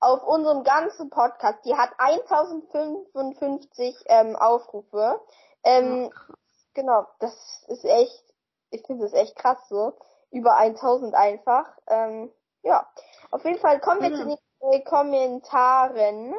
auf 0.01 0.23
unserem 0.25 0.63
ganzen 0.65 1.11
Podcast. 1.11 1.65
Die 1.65 1.75
hat 1.75 1.91
1055 1.99 3.97
ähm, 4.07 4.37
Aufrufe. 4.37 5.21
Ähm, 5.65 6.11
Ja. 6.13 6.37
Genau, 6.75 7.07
das 7.21 7.33
ist 7.69 7.85
echt, 7.87 8.23
ich 8.71 8.83
finde 8.87 9.05
das 9.05 9.15
echt 9.15 9.35
krass 9.37 9.59
so. 9.71 9.95
Über 10.31 10.57
1000 10.57 11.15
einfach. 11.15 11.65
Ähm, 11.87 12.31
ja, 12.63 12.87
auf 13.31 13.43
jeden 13.45 13.59
Fall 13.61 13.81
kommen 13.81 14.03
wir 14.03 14.11
Ja. 14.11 14.17
zu 14.17 14.25
den 14.25 14.39
äh, 14.73 14.81
Kommentaren. 14.83 16.35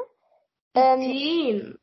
Ähm, 0.76 1.02
Ideen. 1.02 1.80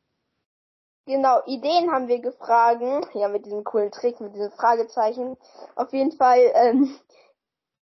Genau, 1.06 1.42
Ideen 1.46 1.90
haben 1.90 2.06
wir 2.08 2.20
gefragt. 2.20 2.80
Ja, 3.12 3.28
mit 3.28 3.44
diesem 3.44 3.64
coolen 3.64 3.90
Trick, 3.90 4.20
mit 4.20 4.34
diesem 4.34 4.52
Fragezeichen. 4.52 5.36
Auf 5.74 5.92
jeden 5.92 6.12
Fall, 6.12 6.40
ähm, 6.54 6.96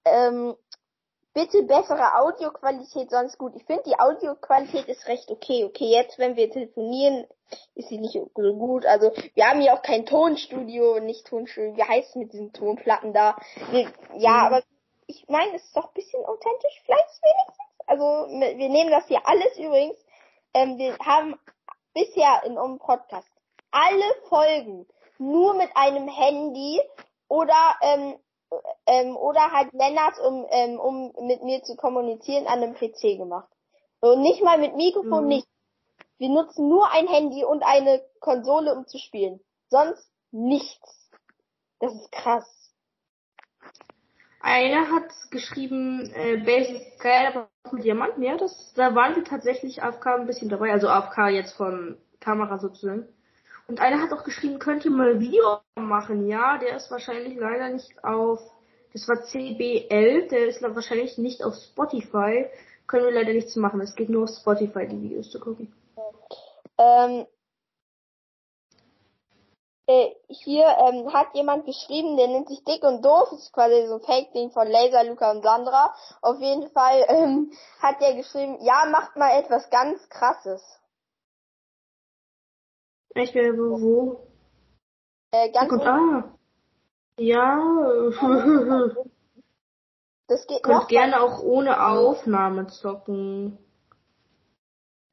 ähm, 0.04 0.56
bitte 1.34 1.62
bessere 1.62 2.18
Audioqualität, 2.20 3.10
sonst 3.10 3.38
gut. 3.38 3.54
Ich 3.56 3.64
finde, 3.64 3.82
die 3.86 3.98
Audioqualität 3.98 4.86
ist 4.88 5.06
recht 5.08 5.30
okay. 5.30 5.64
Okay, 5.64 5.86
jetzt, 5.90 6.18
wenn 6.18 6.36
wir 6.36 6.50
telefonieren, 6.50 7.26
ist 7.74 7.88
sie 7.88 7.98
nicht 7.98 8.14
so 8.14 8.26
gut. 8.34 8.86
Also, 8.86 9.12
wir 9.34 9.46
haben 9.46 9.60
hier 9.60 9.74
auch 9.74 9.82
kein 9.82 10.06
Tonstudio, 10.06 11.00
nicht 11.00 11.26
Tonstudio. 11.26 11.76
Wie 11.76 11.82
heißt 11.82 12.10
es 12.10 12.16
mit 12.16 12.32
diesen 12.32 12.52
Tonplatten 12.52 13.12
da? 13.12 13.36
Wir, 13.70 13.90
ja, 14.14 14.32
Mhm. 14.32 14.46
aber 14.46 14.62
ich 15.06 15.26
meine, 15.28 15.56
es 15.56 15.64
ist 15.64 15.76
doch 15.76 15.88
ein 15.88 15.94
bisschen 15.94 16.24
authentisch, 16.24 16.82
vielleicht 16.84 17.20
wenigstens. 17.22 17.58
Also, 17.86 18.04
wir 18.28 18.68
nehmen 18.68 18.90
das 18.90 19.06
hier 19.06 19.26
alles 19.26 19.56
übrigens. 19.58 19.98
Ähm, 20.54 20.78
wir 20.78 20.96
haben 20.98 21.38
bisher 21.94 22.42
in 22.44 22.52
unserem 22.52 22.78
Podcast 22.78 23.28
alle 23.70 24.14
Folgen 24.28 24.86
nur 25.18 25.54
mit 25.54 25.70
einem 25.74 26.08
Handy 26.08 26.80
oder 27.28 27.76
ähm, 27.82 28.18
ähm, 28.86 29.16
oder 29.16 29.50
halt 29.52 29.72
Lennart, 29.72 30.18
um, 30.18 30.46
ähm, 30.50 30.78
um 30.80 31.12
mit 31.26 31.42
mir 31.42 31.62
zu 31.62 31.76
kommunizieren, 31.76 32.46
an 32.46 32.62
einem 32.62 32.74
PC 32.74 33.16
gemacht. 33.18 33.48
Und 34.00 34.20
nicht 34.22 34.42
mal 34.42 34.58
mit 34.58 34.76
Mikrofon, 34.76 35.22
Mhm. 35.22 35.28
nicht. 35.28 35.48
Wir 36.18 36.28
nutzen 36.28 36.68
nur 36.68 36.90
ein 36.90 37.08
Handy 37.08 37.44
und 37.44 37.62
eine 37.64 38.02
Konsole, 38.20 38.74
um 38.74 38.86
zu 38.86 38.98
spielen. 38.98 39.40
Sonst 39.68 40.08
nichts. 40.30 41.10
Das 41.80 41.92
ist 41.94 42.12
krass. 42.12 42.46
Einer 44.40 44.90
hat 44.90 45.10
geschrieben, 45.30 46.10
äh, 46.14 46.36
Base 46.38 46.72
ist 46.72 47.00
geil, 47.00 47.26
aber 47.28 47.48
auch 47.64 47.72
mit 47.72 47.84
Diamanten, 47.84 48.22
ja, 48.22 48.36
das, 48.36 48.72
da 48.74 48.94
waren 48.94 49.14
wir 49.14 49.24
tatsächlich 49.24 49.82
AFK 49.82 50.06
ein 50.16 50.26
bisschen 50.26 50.48
dabei, 50.48 50.72
also 50.72 50.88
AFK 50.88 51.28
jetzt 51.28 51.52
von 51.52 51.96
Kamera 52.18 52.58
sozusagen. 52.58 53.08
Und 53.68 53.80
einer 53.80 54.02
hat 54.02 54.12
auch 54.12 54.24
geschrieben, 54.24 54.58
könnt 54.58 54.84
ihr 54.84 54.90
mal 54.90 55.12
ein 55.12 55.20
Video 55.20 55.58
machen, 55.76 56.26
ja, 56.26 56.58
der 56.58 56.76
ist 56.76 56.90
wahrscheinlich 56.90 57.38
leider 57.38 57.68
nicht 57.70 58.04
auf, 58.04 58.40
das 58.92 59.08
war 59.08 59.16
CB11, 59.16 60.28
der 60.28 60.48
ist 60.48 60.62
wahrscheinlich 60.62 61.16
nicht 61.18 61.42
auf 61.42 61.54
Spotify, 61.54 62.46
können 62.86 63.06
wir 63.06 63.12
leider 63.12 63.32
nichts 63.32 63.56
machen, 63.56 63.80
es 63.80 63.94
geht 63.94 64.10
nur 64.10 64.24
auf 64.24 64.30
Spotify, 64.30 64.86
die 64.86 65.00
Videos 65.00 65.30
zu 65.30 65.40
gucken. 65.40 65.72
Ähm, 66.78 67.26
äh, 69.86 70.14
hier 70.28 70.64
ähm, 70.64 71.12
hat 71.12 71.34
jemand 71.34 71.66
geschrieben, 71.66 72.16
der 72.16 72.28
nennt 72.28 72.48
sich 72.48 72.62
Dick 72.64 72.82
und 72.82 73.04
Doof, 73.04 73.32
ist 73.32 73.52
quasi 73.52 73.86
so 73.88 73.94
ein 73.94 74.00
Fake-Ding 74.00 74.50
von 74.50 74.66
Laser, 74.66 75.04
Luca 75.04 75.30
und 75.30 75.42
Sandra. 75.42 75.94
Auf 76.20 76.40
jeden 76.40 76.70
Fall 76.70 77.04
ähm, 77.08 77.52
hat 77.80 78.00
der 78.00 78.14
geschrieben, 78.14 78.58
ja, 78.62 78.84
macht 78.90 79.16
mal 79.16 79.38
etwas 79.38 79.68
ganz 79.70 80.08
krasses. 80.08 80.62
Ich 83.14 83.34
wäre 83.34 83.56
wo, 83.56 83.80
wo? 83.80 84.20
Äh, 85.32 85.50
ganz 85.52 85.70
Und, 85.72 85.82
ah. 85.82 86.24
Ja, 87.18 87.58
das 90.28 90.46
geht 90.46 90.62
könnt 90.62 90.78
noch. 90.78 90.88
gerne 90.88 91.20
auch 91.20 91.42
ohne 91.42 91.86
Aufnahme 91.86 92.66
zocken. 92.68 93.58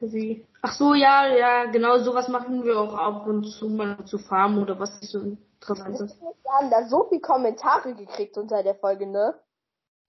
Sie. 0.01 0.45
Ach 0.61 0.71
so, 0.73 0.93
ja, 0.93 1.27
ja, 1.27 1.65
genau, 1.65 1.97
sowas 1.99 2.29
machen 2.29 2.63
wir 2.63 2.79
auch 2.79 2.93
ab 2.93 3.27
und 3.27 3.43
zu 3.43 3.67
mal 3.67 4.05
zu 4.05 4.17
farmen 4.17 4.59
oder 4.61 4.79
was 4.79 5.01
nicht 5.01 5.11
so 5.11 5.19
interessant 5.19 5.99
ist. 5.99 6.21
Wir 6.21 6.51
haben 6.57 6.69
da 6.71 6.87
so 6.87 7.05
viele 7.09 7.19
Kommentare 7.19 7.93
gekriegt 7.95 8.37
unter 8.37 8.63
der 8.63 8.75
Folge, 8.75 9.05
ne? 9.07 9.35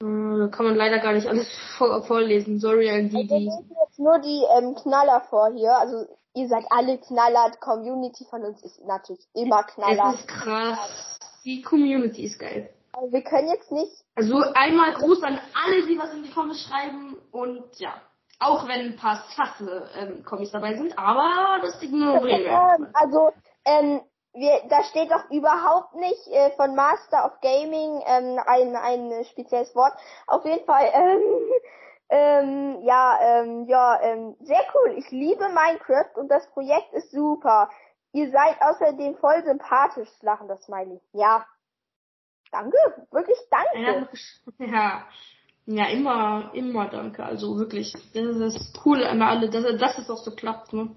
Äh, 0.00 0.38
Da 0.38 0.46
kann 0.48 0.66
man 0.66 0.76
leider 0.76 1.00
gar 1.00 1.12
nicht 1.12 1.26
alles 1.26 1.48
vor 1.76 2.02
vorlesen. 2.04 2.60
Sorry 2.60 2.88
an 2.90 3.08
die, 3.08 3.28
Wir 3.28 3.38
die. 3.38 3.50
Nur 4.00 4.18
die 4.18 4.42
ähm, 4.56 4.74
Knaller 4.74 5.20
vor 5.28 5.52
hier. 5.52 5.76
Also 5.76 6.06
ihr 6.34 6.48
seid 6.48 6.64
alle 6.70 6.98
Knaller. 6.98 7.50
Die 7.54 7.58
Community 7.58 8.24
von 8.28 8.42
uns 8.44 8.62
ist 8.62 8.84
natürlich 8.84 9.24
immer 9.34 9.62
Knaller. 9.64 10.14
Es 10.14 10.20
ist 10.20 10.28
krass. 10.28 11.18
Die 11.44 11.62
Community 11.62 12.24
ist 12.24 12.38
geil. 12.38 12.70
Aber 12.92 13.12
wir 13.12 13.22
können 13.22 13.48
jetzt 13.48 13.70
nicht 13.70 13.92
Also 14.16 14.42
einmal 14.54 14.94
Gruß 14.94 15.22
an 15.22 15.38
alle, 15.54 15.86
die 15.86 15.98
was 15.98 16.12
in 16.12 16.22
die 16.22 16.30
Kommis 16.30 16.62
schreiben 16.62 17.16
und 17.30 17.78
ja. 17.78 17.94
Auch 18.42 18.66
wenn 18.66 18.80
ein 18.80 18.96
paar 18.96 19.22
Sasse 19.36 19.88
ähm, 19.94 20.24
Kommis 20.24 20.50
dabei 20.50 20.74
sind, 20.74 20.98
aber 20.98 21.60
das 21.60 21.80
ignorieren 21.82 22.42
wir. 22.42 22.76
Ähm, 22.78 22.88
also, 22.94 23.32
ähm, 23.66 24.00
wir, 24.32 24.62
da 24.68 24.82
steht 24.84 25.10
doch 25.10 25.28
überhaupt 25.30 25.94
nicht 25.96 26.26
äh, 26.28 26.50
von 26.52 26.74
Master 26.74 27.26
of 27.26 27.40
Gaming 27.42 28.02
ähm, 28.06 28.40
ein, 28.46 28.76
ein 28.76 29.24
spezielles 29.26 29.74
Wort. 29.74 29.92
Auf 30.26 30.44
jeden 30.46 30.64
Fall, 30.64 30.88
ähm, 30.94 31.20
ähm, 32.10 32.82
ja, 32.82 33.18
ähm, 33.22 33.66
ja, 33.66 34.00
ähm, 34.02 34.36
sehr 34.40 34.62
cool. 34.74 34.94
Ich 34.98 35.10
liebe 35.10 35.48
Minecraft 35.48 36.16
und 36.16 36.28
das 36.28 36.46
Projekt 36.50 36.92
ist 36.92 37.10
super. 37.12 37.70
Ihr 38.12 38.30
seid 38.30 38.60
außerdem 38.60 39.16
voll 39.18 39.44
sympathisch, 39.44 40.08
lachen 40.20 40.48
das 40.48 40.62
Smiley. 40.64 41.00
Ja. 41.12 41.46
Danke, 42.50 42.76
wirklich 43.12 43.38
danke. 43.50 44.08
Ja, 44.58 45.06
ja. 45.66 45.88
Immer, 45.90 46.50
immer 46.52 46.88
danke. 46.88 47.24
Also 47.24 47.56
wirklich, 47.56 47.92
das 47.92 48.36
ist 48.54 48.80
cool 48.84 49.04
an 49.04 49.22
alle, 49.22 49.48
dass, 49.48 49.62
dass 49.78 49.98
es 49.98 50.10
auch 50.10 50.18
so 50.18 50.34
klappt. 50.34 50.72
Ne? 50.72 50.90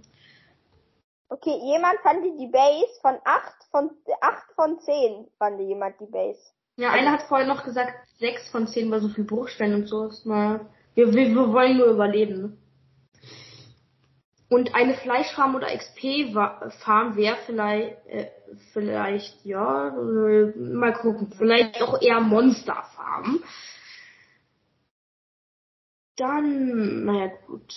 Okay, 1.30 1.60
jemand 1.62 2.00
fand 2.02 2.24
die 2.24 2.48
Base 2.48 3.00
von 3.02 3.20
8 3.24 3.54
von 3.70 3.92
8 4.20 4.52
von 4.56 4.80
10 4.80 5.28
fand 5.38 5.60
jemand 5.60 6.00
die 6.00 6.08
Base. 6.08 6.42
Ja, 6.76 6.90
einer 6.90 7.12
hat 7.12 7.24
vorhin 7.24 7.48
noch 7.48 7.64
gesagt, 7.64 7.94
sechs 8.18 8.50
von 8.50 8.68
zehn 8.68 8.90
bei 8.90 9.00
so 9.00 9.10
viel 9.10 9.26
Bruchstein 9.26 9.76
und 9.76 9.88
so. 9.88 10.08
Ist 10.08 10.26
mal, 10.26 10.66
wir, 10.96 11.14
wir, 11.14 11.30
wir 11.30 11.54
wollen 11.54 11.78
nur 11.78 11.88
überleben. 11.88 12.42
Ne? 12.42 12.58
Und 14.50 14.76
eine 14.76 14.94
Fleischfarm 14.94 15.56
oder 15.56 15.76
XP-Farm 15.76 17.16
wäre 17.16 17.38
vielleicht, 17.46 18.06
äh, 18.06 18.30
vielleicht, 18.72 19.44
ja, 19.46 19.88
äh, 19.88 20.56
mal 20.58 20.94
gucken, 20.94 21.34
vielleicht 21.36 21.82
auch 21.82 22.00
eher 22.00 22.20
Monsterfarm. 22.20 23.44
Dann, 26.18 27.06
naja, 27.06 27.32
gut. 27.48 27.74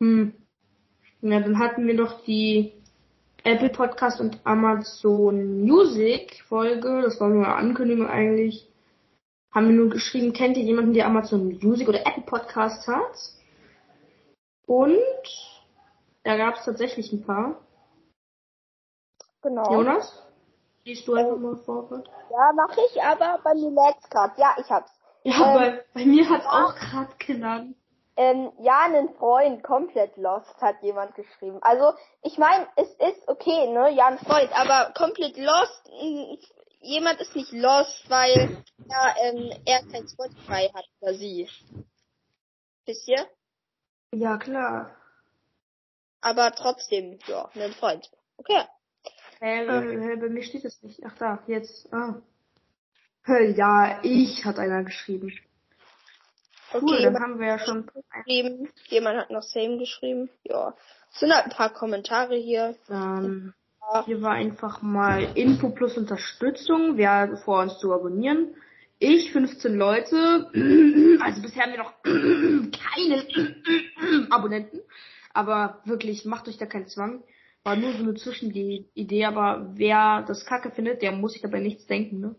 Hm. 0.00 0.32
Ja, 1.20 1.40
dann 1.40 1.58
hatten 1.58 1.86
wir 1.86 1.94
noch 1.94 2.24
die 2.24 2.72
Apple 3.44 3.68
Podcast 3.68 4.20
und 4.20 4.40
Amazon 4.44 5.60
Music 5.60 6.42
Folge. 6.48 7.02
Das 7.02 7.20
war 7.20 7.28
nur 7.28 7.44
eine 7.44 7.54
Ankündigung 7.56 8.08
eigentlich. 8.08 8.66
Haben 9.52 9.68
wir 9.68 9.74
nur 9.74 9.90
geschrieben, 9.90 10.32
kennt 10.32 10.56
ihr 10.56 10.64
jemanden, 10.64 10.92
der 10.92 11.06
Amazon 11.06 11.58
Music 11.62 11.88
oder 11.88 12.00
Apple 12.00 12.24
Podcast 12.24 12.86
hat? 12.86 13.16
Und 14.66 14.98
da 16.24 16.36
gab 16.36 16.56
es 16.56 16.64
tatsächlich 16.64 17.12
ein 17.12 17.24
paar. 17.24 17.60
Genau. 19.42 19.72
Jonas? 19.72 20.22
Liest 20.84 21.06
du 21.06 21.14
einfach 21.14 21.38
mal 21.38 21.56
vor? 21.56 21.88
bitte? 21.88 22.10
Ja, 22.30 22.52
mache 22.54 22.80
ich, 22.90 23.02
aber 23.02 23.40
bei 23.42 23.54
mir 23.54 23.70
lädt's 23.70 24.08
grad. 24.10 24.36
Ja, 24.38 24.56
ich 24.58 24.68
hab's. 24.70 24.90
Ja, 25.22 25.34
Ähm, 25.34 25.54
bei, 25.54 25.84
bei 25.94 26.04
mir 26.04 26.28
hat's 26.28 26.46
auch 26.46 26.74
gerade 26.76 27.12
geladen. 27.18 27.76
Ähm, 28.16 28.50
ja, 28.60 28.80
einen 28.84 29.14
Freund, 29.14 29.62
komplett 29.62 30.16
lost, 30.16 30.60
hat 30.62 30.82
jemand 30.82 31.14
geschrieben. 31.14 31.58
Also, 31.60 31.92
ich 32.22 32.38
meine, 32.38 32.66
es 32.76 32.88
ist 32.94 33.28
okay, 33.28 33.68
ne, 33.68 33.90
ja, 33.92 34.06
ein 34.06 34.18
Freund, 34.18 34.50
aber 34.58 34.92
komplett 34.96 35.36
lost, 35.36 35.90
jemand 36.80 37.20
ist 37.20 37.34
nicht 37.34 37.52
lost, 37.52 38.04
weil 38.08 38.62
ja, 38.88 39.14
ähm, 39.22 39.52
er 39.64 39.80
kein 39.90 40.08
Spotify 40.08 40.70
hat 40.74 40.84
oder 41.00 41.14
sie. 41.14 41.48
Wisst 42.86 43.08
ihr? 43.08 43.26
Ja, 44.12 44.36
klar. 44.38 44.96
Aber 46.20 46.52
trotzdem, 46.52 47.18
ja, 47.26 47.48
ein 47.54 47.72
Freund. 47.72 48.10
Okay. 48.36 48.62
Hä, 49.40 49.64
äh, 49.64 50.16
bei 50.16 50.28
mir 50.28 50.42
steht 50.42 50.64
es 50.64 50.82
nicht. 50.82 51.00
Ach 51.04 51.14
da, 51.18 51.42
jetzt. 51.46 51.92
Ah. 51.92 52.22
Hä, 53.24 53.50
Ja, 53.52 54.00
ich 54.02 54.44
hat 54.44 54.58
einer 54.58 54.84
geschrieben. 54.84 55.32
Cool, 56.72 56.82
Okay, 56.82 57.02
dann 57.04 57.20
haben 57.20 57.38
wir 57.38 57.46
ja 57.48 57.58
schon. 57.58 57.88
geschrieben, 58.24 58.72
jemand 58.88 59.18
hat 59.20 59.30
noch 59.30 59.42
same 59.42 59.78
geschrieben, 59.78 60.30
ja. 60.44 60.74
Es 61.12 61.20
sind 61.20 61.32
halt 61.32 61.44
ein 61.46 61.50
paar 61.52 61.72
Kommentare 61.72 62.36
hier. 62.36 62.76
Ähm. 62.88 63.54
Hier 64.04 64.22
war 64.22 64.32
einfach 64.32 64.82
mal 64.82 65.28
Info 65.34 65.70
plus 65.70 65.96
Unterstützung. 65.96 66.96
Wer 66.96 67.36
vor 67.44 67.62
uns 67.62 67.78
zu 67.78 67.92
abonnieren. 67.92 68.54
Ich, 68.98 69.30
15 69.32 69.74
Leute, 69.74 70.50
also 71.20 71.42
bisher 71.42 71.64
haben 71.64 71.72
wir 71.72 71.78
noch 71.78 71.92
keine 72.02 73.26
Abonnenten, 74.30 74.80
aber 75.34 75.82
wirklich, 75.84 76.24
macht 76.24 76.48
euch 76.48 76.56
da 76.56 76.64
keinen 76.64 76.86
Zwang. 76.88 77.22
War 77.62 77.76
nur 77.76 77.92
so 77.92 77.98
eine 78.04 78.14
Zwischenidee, 78.14 79.24
aber 79.26 79.70
wer 79.74 80.22
das 80.26 80.46
Kacke 80.46 80.70
findet, 80.70 81.02
der 81.02 81.12
muss 81.12 81.32
sich 81.32 81.42
dabei 81.42 81.60
nichts 81.60 81.86
denken, 81.86 82.20
ne? 82.20 82.34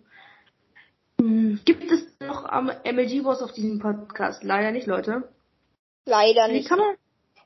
Hm, 1.20 1.60
gibt 1.66 1.92
es 1.92 2.08
noch 2.20 2.46
am 2.46 2.68
MLG 2.68 3.24
Wars 3.24 3.42
auf 3.44 3.52
diesem 3.54 3.80
Podcast? 3.80 4.44
Leider 4.44 4.72
nicht, 4.72 4.88
Leute. 4.88 5.30
Leider 6.06 6.48
Wie 6.48 6.54
nicht. 6.54 6.70
kann 6.70 6.80
man, 6.80 6.96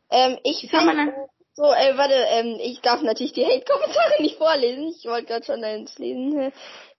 Ähm, 0.09 0.37
ich 0.43 0.63
wie 0.63 0.67
kann 0.67 0.85
man 0.85 0.95
finde, 0.95 1.11
dann, 1.13 1.25
so, 1.53 1.63
äh, 1.63 1.97
warte, 1.97 2.13
ähm, 2.13 2.57
ich 2.61 2.81
darf 2.81 3.01
natürlich 3.01 3.33
die 3.33 3.45
Hate-Kommentare 3.45 4.19
nicht 4.21 4.37
vorlesen. 4.37 4.93
Ich 4.97 5.05
wollte 5.05 5.27
gerade 5.27 5.45
schon 5.45 5.63
eins 5.63 5.97
lesen. 5.99 6.51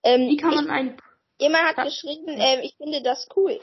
Ähm, 0.03 0.29
wie 0.29 0.37
kann 0.37 0.53
man 0.53 0.69
ein, 0.69 0.97
jemand 1.39 1.63
hat 1.65 1.85
geschrieben, 1.85 2.27
ähm, 2.27 2.59
ich 2.61 2.75
finde 2.77 3.01
das 3.01 3.27
cool. 3.35 3.59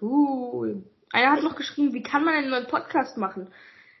cool. 0.00 0.84
Einer 1.10 1.32
hat 1.32 1.42
noch 1.42 1.56
geschrieben, 1.56 1.94
wie 1.94 2.02
kann 2.02 2.24
man 2.24 2.34
einen 2.34 2.50
neuen 2.50 2.66
Podcast 2.66 3.16
machen? 3.16 3.50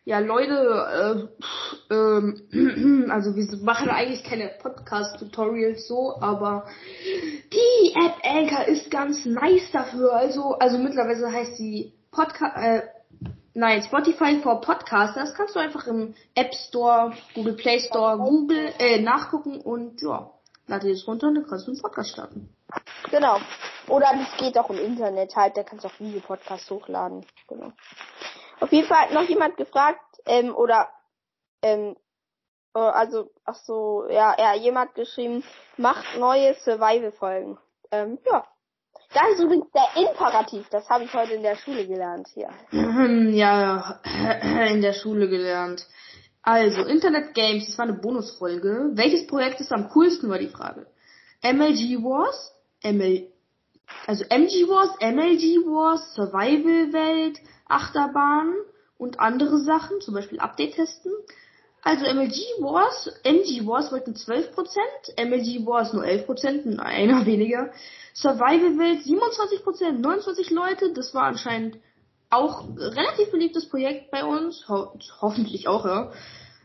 Ja, 0.04 0.20
Leute, 0.20 1.28
äh, 1.90 1.94
ähm, 1.94 3.08
also 3.10 3.34
wir 3.34 3.64
machen 3.64 3.88
eigentlich 3.88 4.22
keine 4.22 4.50
Podcast-Tutorials 4.60 5.88
so, 5.88 6.16
aber 6.20 6.68
die 7.52 7.92
App 7.94 8.14
Anchor 8.22 8.68
ist 8.68 8.90
ganz 8.90 9.24
nice 9.24 9.68
dafür. 9.72 10.12
Also, 10.12 10.52
also 10.58 10.78
mittlerweile 10.78 11.32
heißt 11.32 11.56
sie 11.56 11.92
Podcast, 12.12 12.56
äh, 12.56 12.82
nein, 13.56 13.82
Spotify 13.82 14.40
for 14.40 14.60
Podcasters. 14.60 15.34
Kannst 15.34 15.56
du 15.56 15.60
einfach 15.60 15.86
im 15.86 16.14
App 16.34 16.54
Store, 16.54 17.12
Google 17.34 17.54
Play 17.54 17.80
Store, 17.80 18.18
Google, 18.18 18.72
äh, 18.78 19.00
nachgucken 19.00 19.60
und 19.60 20.00
ja, 20.02 20.30
lade 20.66 20.90
das 20.90 21.06
runter 21.06 21.28
und 21.28 21.34
dann 21.34 21.46
kannst 21.46 21.66
du 21.66 21.72
einen 21.72 21.80
Podcast 21.80 22.10
starten. 22.10 22.54
Genau. 23.10 23.38
Oder 23.88 24.12
das 24.12 24.36
geht 24.38 24.58
auch 24.58 24.70
im 24.70 24.78
Internet 24.78 25.34
halt, 25.36 25.56
da 25.56 25.62
kannst 25.62 25.84
du 25.84 25.88
auch 25.88 26.00
Videopodcasts 26.00 26.70
hochladen. 26.70 27.24
Genau. 27.48 27.72
Auf 28.60 28.72
jeden 28.72 28.86
Fall 28.86 29.02
hat 29.02 29.12
noch 29.12 29.28
jemand 29.28 29.56
gefragt, 29.56 30.00
ähm, 30.26 30.54
oder 30.54 30.88
ähm, 31.62 31.96
äh, 32.74 32.78
also, 32.78 33.30
ach 33.44 33.56
so, 33.56 34.06
ja, 34.08 34.34
ja, 34.38 34.54
jemand 34.54 34.94
geschrieben, 34.94 35.44
macht 35.76 36.18
neue 36.18 36.54
Survival-Folgen. 36.54 37.58
Ähm, 37.90 38.18
ja. 38.26 38.44
Das 39.16 39.30
ist 39.32 39.40
übrigens 39.40 39.70
der 39.72 39.96
Imperativ, 39.96 40.68
das 40.68 40.86
habe 40.90 41.04
ich 41.04 41.14
heute 41.14 41.32
in 41.32 41.42
der 41.42 41.56
Schule 41.56 41.86
gelernt 41.86 42.28
hier. 42.34 42.50
Ja, 43.32 43.98
in 44.70 44.82
der 44.82 44.92
Schule 44.92 45.26
gelernt. 45.30 45.86
Also, 46.42 46.82
Internet 46.82 47.32
Games, 47.32 47.66
das 47.66 47.78
war 47.78 47.86
eine 47.86 47.98
Bonusfolge. 47.98 48.90
Welches 48.92 49.26
Projekt 49.26 49.58
ist 49.60 49.72
am 49.72 49.88
coolsten, 49.88 50.28
war 50.28 50.38
die 50.38 50.48
Frage. 50.48 50.86
MLG 51.42 52.02
Wars, 52.04 52.52
ML, 52.84 53.32
also 54.06 54.22
MG 54.28 54.68
Wars, 54.68 54.90
MLG 55.00 55.64
Wars, 55.64 56.12
Survival 56.12 56.92
Welt, 56.92 57.38
Achterbahn 57.64 58.52
und 58.98 59.18
andere 59.18 59.60
Sachen, 59.60 59.98
zum 60.02 60.12
Beispiel 60.12 60.40
Update 60.40 60.74
testen. 60.74 61.12
Also 61.86 62.04
MLG 62.04 62.36
Wars, 62.58 63.08
MG 63.22 63.64
Wars 63.64 63.92
wollten 63.92 64.14
12%, 64.14 64.50
MLG 65.24 65.64
Wars 65.64 65.92
nur 65.92 66.02
11%, 66.02 66.80
einer 66.80 67.24
weniger. 67.26 67.70
Survival 68.12 68.76
Welt 68.76 69.02
27%, 69.02 69.92
29 69.92 70.50
Leute, 70.50 70.92
das 70.94 71.14
war 71.14 71.22
anscheinend 71.22 71.78
auch 72.28 72.64
relativ 72.76 73.30
beliebtes 73.30 73.68
Projekt 73.68 74.10
bei 74.10 74.24
uns, 74.24 74.68
ho 74.68 74.98
hoffentlich 75.20 75.68
auch, 75.68 75.86
ja. 75.86 76.10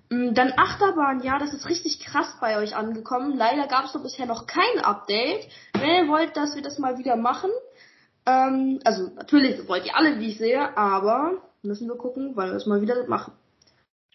Mm, 0.09 0.33
Dann 0.33 0.53
Achterbahn, 0.57 1.21
ja, 1.21 1.37
das 1.37 1.53
ist 1.53 1.69
richtig 1.69 1.99
krass 1.99 2.35
bei 2.41 2.57
euch 2.57 2.75
angekommen. 2.75 3.37
Leider 3.37 3.67
gab 3.67 3.85
es 3.85 3.93
doch 3.93 4.01
bisher 4.01 4.25
noch 4.25 4.47
kein 4.47 4.79
Update. 4.83 5.47
Wenn 5.73 6.05
ihr 6.05 6.07
wollt, 6.07 6.35
dass 6.35 6.55
wir 6.55 6.63
das 6.63 6.79
mal 6.79 6.97
wieder 6.97 7.15
machen, 7.15 7.51
ähm, 8.25 8.79
also 8.83 9.11
natürlich 9.15 9.67
wollt 9.67 9.85
ihr 9.85 9.95
alle, 9.95 10.17
wie 10.17 10.29
ich 10.29 10.39
sehe, 10.39 10.75
aber 10.75 11.33
müssen 11.61 11.87
wir 11.87 11.95
gucken, 11.95 12.31
wann 12.33 12.49
wir 12.49 12.55
es 12.55 12.65
mal 12.65 12.81
wieder 12.81 13.05
machen. 13.05 13.33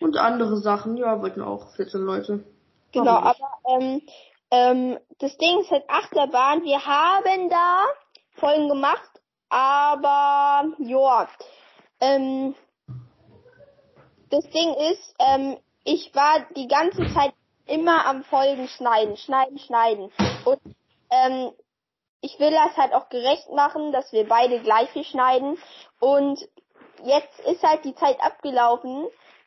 Und 0.01 0.17
andere 0.19 0.59
Sachen, 0.59 0.97
ja, 0.97 1.21
wollten 1.23 1.43
auch 1.43 1.75
14 1.77 2.01
Leute. 2.01 2.45
Genau, 2.93 3.17
aber 3.17 3.37
ähm, 3.69 4.03
ähm, 4.51 4.99
das 5.19 5.37
Ding 5.39 5.61
ist 5.61 5.71
halt 5.71 5.85
Achterbahn. 5.89 6.63
Wir 6.65 6.85
haben 6.85 7.49
da 7.49 7.85
Folgen 8.33 8.69
gemacht, 8.69 9.11
aber 9.49 10.65
ja. 10.79 11.29
Ähm, 12.01 12.55
das 14.31 14.45
Ding 14.51 14.75
ist, 14.93 15.15
ähm, 15.19 15.57
ich 15.85 16.15
war 16.15 16.47
die 16.55 16.69
ganze 16.69 17.13
Zeit 17.15 17.33
immer 17.67 18.07
am 18.07 18.23
Folgen 18.25 18.69
schneiden, 18.69 19.17
schneiden, 19.17 19.59
schneiden. 19.59 20.13
Und 20.45 20.61
ähm, 21.11 21.53
ich 22.21 22.39
will 22.39 22.51
das 22.51 22.77
halt 22.77 22.93
auch 22.93 23.09
gerecht 23.09 23.51
machen, 23.53 23.93
dass 23.93 24.13
wir 24.13 24.27
beide 24.29 24.61
gleich 24.61 24.91
viel 24.91 25.05
schneiden. 25.05 25.59
Und 26.01 26.41
jetzt 27.05 27.41
ist 27.41 27.63
halt 27.63 27.85
die 27.85 27.95
Zeit 27.95 28.21
abgelaufen, 28.21 29.07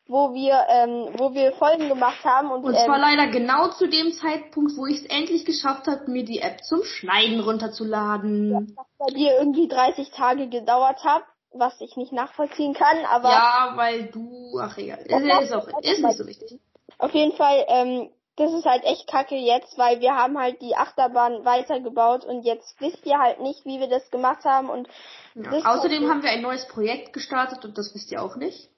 wo 0.10 0.34
wir, 0.34 0.66
ähm, 0.70 1.14
wo 1.18 1.34
wir 1.36 1.52
Folgen 1.54 1.88
gemacht 1.88 2.26
haben 2.26 2.52
und, 2.52 2.64
Und 2.64 2.74
ähm, 2.74 2.86
zwar 2.86 2.98
leider 2.98 3.28
genau 3.28 3.70
zu 3.70 3.88
dem 3.88 4.12
Zeitpunkt, 4.12 4.76
wo 4.76 4.88
ich 4.88 5.04
es 5.04 5.06
endlich 5.06 5.46
geschafft 5.46 5.86
habe, 5.88 6.10
mir 6.10 6.26
die 6.26 6.40
App 6.40 6.64
zum 6.64 6.84
Schneiden 6.84 7.40
runterzuladen. 7.40 8.76
das 8.76 8.86
bei 8.98 9.14
dir 9.14 9.38
irgendwie 9.38 9.68
30 9.68 10.10
Tage 10.10 10.50
gedauert 10.50 11.04
hat, 11.04 11.24
was 11.54 11.80
ich 11.80 11.96
nicht 11.96 12.12
nachvollziehen 12.12 12.74
kann, 12.74 12.98
aber 13.06 13.30
Ja, 13.30 13.74
weil 13.76 14.08
du, 14.08 14.60
ach 14.60 14.78
egal, 14.80 15.00
ist, 15.00 15.44
ist 15.44 15.54
auch, 15.54 15.68
ist 15.68 16.04
nicht 16.04 16.18
so 16.18 16.26
wichtig. 16.26 16.60
auf 16.98 17.14
jeden 17.14 17.34
Fall, 17.34 17.66
ähm, 17.68 18.10
das 18.36 18.52
ist 18.54 18.66
halt 18.66 18.86
echt 18.86 19.08
kacke 19.08 19.36
jetzt, 19.36 19.78
weil 19.78 20.00
wir 20.00 20.16
haben 20.16 20.40
halt 20.40 20.60
die 20.62 20.76
Achterbahn 20.76 21.46
weitergebaut 21.46 22.26
und 22.26 22.44
jetzt 22.46 22.82
wisst 22.82 23.06
ihr 23.06 23.20
halt 23.20 23.42
nicht, 23.42 23.64
wie 23.66 23.80
wir 23.80 23.90
das 23.90 24.10
gemacht 24.10 24.44
haben 24.44 24.72
und 24.72 24.88
Ja. 25.36 25.52
Außerdem 25.52 26.10
haben 26.10 26.24
wir 26.24 26.32
ein 26.32 26.42
neues 26.42 26.68
Projekt 26.68 27.14
gestartet 27.14 27.64
und 27.64 27.78
das 27.78 27.94
wisst 27.94 28.12
ihr 28.12 28.24
auch 28.24 28.36
nicht. 28.36 28.70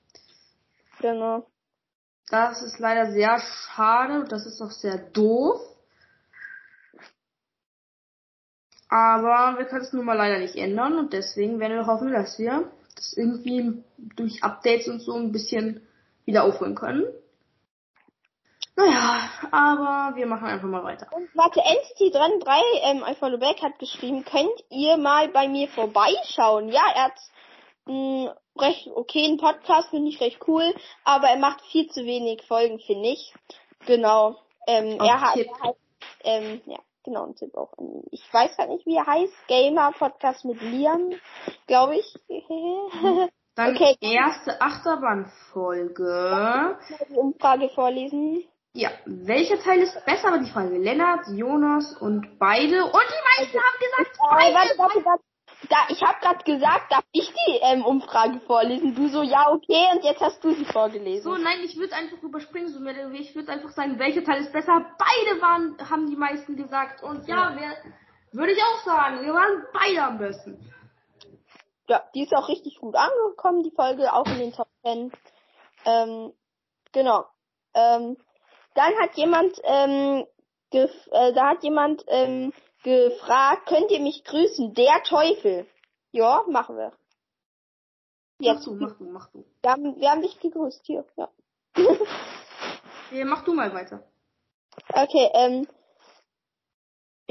Genau. 1.02 1.46
Das 2.30 2.62
ist 2.62 2.80
leider 2.80 3.12
sehr 3.12 3.40
schade 3.40 4.22
und 4.22 4.32
das 4.32 4.46
ist 4.46 4.62
auch 4.62 4.72
sehr 4.72 4.98
doof. 4.98 5.60
Aber 8.88 9.58
wir 9.58 9.66
können 9.66 9.84
es 9.84 9.94
nun 9.94 10.06
mal 10.06 10.18
leider 10.18 10.38
nicht 10.38 10.56
ändern 10.56 10.98
und 10.98 11.14
deswegen 11.14 11.60
werden 11.60 11.78
wir 11.78 11.88
hoffen, 11.88 12.12
dass 12.12 12.38
wir 12.38 12.72
das 12.96 13.14
irgendwie 13.14 13.84
durch 14.16 14.44
Updates 14.44 14.88
und 14.88 15.00
so 15.00 15.16
ein 15.16 15.32
bisschen 15.32 15.88
wieder 16.26 16.44
aufholen 16.44 16.76
können. 16.76 17.06
Naja, 18.76 19.30
aber 19.52 20.16
wir 20.16 20.26
machen 20.26 20.48
einfach 20.48 20.68
mal 20.68 20.84
weiter. 20.84 21.08
Und 21.12 21.30
warte, 21.36 21.62
Entity 21.62 22.12
dran 22.12 22.40
3, 22.40 22.62
ähm, 22.84 23.04
I 23.08 23.16
follow 23.16 23.38
back 23.38 23.62
hat 23.62 23.78
geschrieben, 23.80 24.26
könnt 24.26 24.64
ihr 24.70 24.98
mal 24.98 25.30
bei 25.30 25.48
mir 25.48 25.68
vorbeischauen? 25.68 26.70
Ja, 26.70 26.82
er 26.96 27.04
hat 27.06 27.20
mh, 27.86 28.36
recht 28.62 28.88
okay 28.94 29.26
einen 29.26 29.38
Podcast, 29.38 29.90
finde 29.90 30.10
ich 30.10 30.20
recht 30.22 30.40
cool, 30.48 30.74
aber 31.04 31.28
er 31.28 31.38
macht 31.38 31.62
viel 31.72 31.88
zu 31.90 32.06
wenig 32.06 32.44
Folgen, 32.48 32.80
finde 32.80 33.10
ich. 33.10 33.34
Genau. 33.86 34.38
Ähm, 34.68 34.98
Auch 35.00 35.06
er 35.08 35.22
hat, 35.22 35.38
er 35.38 35.60
hat 35.60 35.76
ähm, 36.24 36.62
ja, 36.66 36.78
genau, 37.04 37.26
ein 37.26 37.36
Tipp 37.36 37.54
auch. 37.56 37.74
Ich 38.12 38.22
weiß 38.32 38.58
halt 38.58 38.70
nicht, 38.70 38.86
wie 38.86 38.96
er 38.96 39.06
heißt. 39.08 39.34
Gamer 39.48 39.92
Podcast 39.92 40.46
mit 40.46 40.62
Liam, 40.62 41.12
glaube 41.68 41.98
ich. 41.98 42.16
Dann 43.56 43.76
Okay. 43.76 43.98
erste 44.00 44.62
Achterbahnfolge. 44.62 46.78
Die 47.10 47.16
Umfrage 47.16 47.68
vorlesen. 47.70 48.46
Ja, 48.74 48.90
welcher 49.06 49.60
Teil 49.60 49.80
ist 49.80 49.94
besser, 50.06 50.32
war 50.32 50.40
die 50.40 50.50
Frage. 50.50 50.78
Lennart, 50.78 51.26
Jonas 51.34 51.94
und 52.00 52.40
beide. 52.40 52.86
Und 52.86 52.94
die 52.94 53.44
meisten 53.44 53.60
haben 53.60 53.80
gesagt, 53.80 54.16
Äh, 54.16 54.30
beide. 54.30 54.56
warte, 54.56 54.78
warte, 54.78 55.06
warte. 55.06 55.24
Da, 55.70 55.78
ich 55.90 56.02
habe 56.02 56.20
gerade 56.22 56.44
gesagt, 56.44 56.92
darf 56.92 57.04
ich 57.12 57.28
die 57.32 57.60
ähm, 57.62 57.86
Umfrage 57.86 58.40
vorlesen? 58.42 58.96
Du 58.96 59.08
so, 59.10 59.22
ja, 59.22 59.50
okay, 59.52 59.90
und 59.94 60.04
jetzt 60.04 60.20
hast 60.20 60.44
du 60.44 60.54
sie 60.54 60.66
vorgelesen. 60.66 61.24
So, 61.24 61.38
nein, 61.38 61.60
ich 61.64 61.78
würde 61.78 61.94
einfach 61.96 62.22
überspringen. 62.24 62.70
So, 62.70 62.80
mehr- 62.80 63.12
ich 63.12 63.36
würde 63.36 63.52
einfach 63.52 63.70
sagen, 63.70 64.00
welcher 64.00 64.24
Teil 64.24 64.42
ist 64.42 64.52
besser. 64.52 64.86
Beide 64.98 65.42
waren, 65.42 65.78
haben 65.90 66.10
die 66.10 66.16
meisten 66.16 66.56
gesagt. 66.56 67.04
Und 67.04 67.28
ja, 67.28 67.54
wer, 67.56 67.78
würde 68.32 68.54
ich 68.54 68.60
auch 68.64 68.84
sagen, 68.84 69.22
wir 69.24 69.34
waren 69.34 69.64
beide 69.72 70.04
am 70.04 70.18
besten. 70.18 70.74
Ja, 71.88 72.04
die 72.16 72.24
ist 72.24 72.34
auch 72.34 72.48
richtig 72.48 72.80
gut 72.80 72.96
angekommen, 72.96 73.64
die 73.64 73.72
Folge, 73.72 74.14
auch 74.14 74.26
in 74.28 74.40
den 74.40 74.54
Top 74.54 74.70
10. 74.84 75.12
Ähm, 75.86 76.34
genau. 76.92 77.26
Ähm, 77.74 78.18
dann 78.74 78.94
hat 79.02 79.16
jemand, 79.16 79.60
ähm, 79.64 80.26
gef 80.72 80.92
äh, 81.12 81.34
da 81.34 81.50
hat 81.50 81.64
jemand 81.64 82.04
ähm, 82.08 82.54
gefragt, 82.84 83.68
könnt 83.68 83.92
ihr 83.92 84.00
mich 84.00 84.24
grüßen? 84.24 84.74
Der 84.74 85.04
Teufel. 85.04 85.68
Ja, 86.12 86.44
machen 86.50 86.78
wir. 86.78 86.92
Mach 88.40 88.46
Jetzt, 88.46 88.66
du, 88.66 88.74
mach 88.74 88.98
du, 88.98 89.04
mach 89.06 89.28
du. 89.32 89.46
wir 89.62 89.72
haben, 89.72 90.00
wir 90.00 90.10
haben 90.10 90.22
dich 90.22 90.40
gegrüßt, 90.40 90.86
hier, 90.86 91.06
ja. 91.16 91.30
Ja, 93.12 93.26
mach 93.26 93.44
du 93.44 93.54
mal 93.54 93.74
weiter. 93.74 94.04
Okay, 94.88 95.30
ähm, 95.34 95.68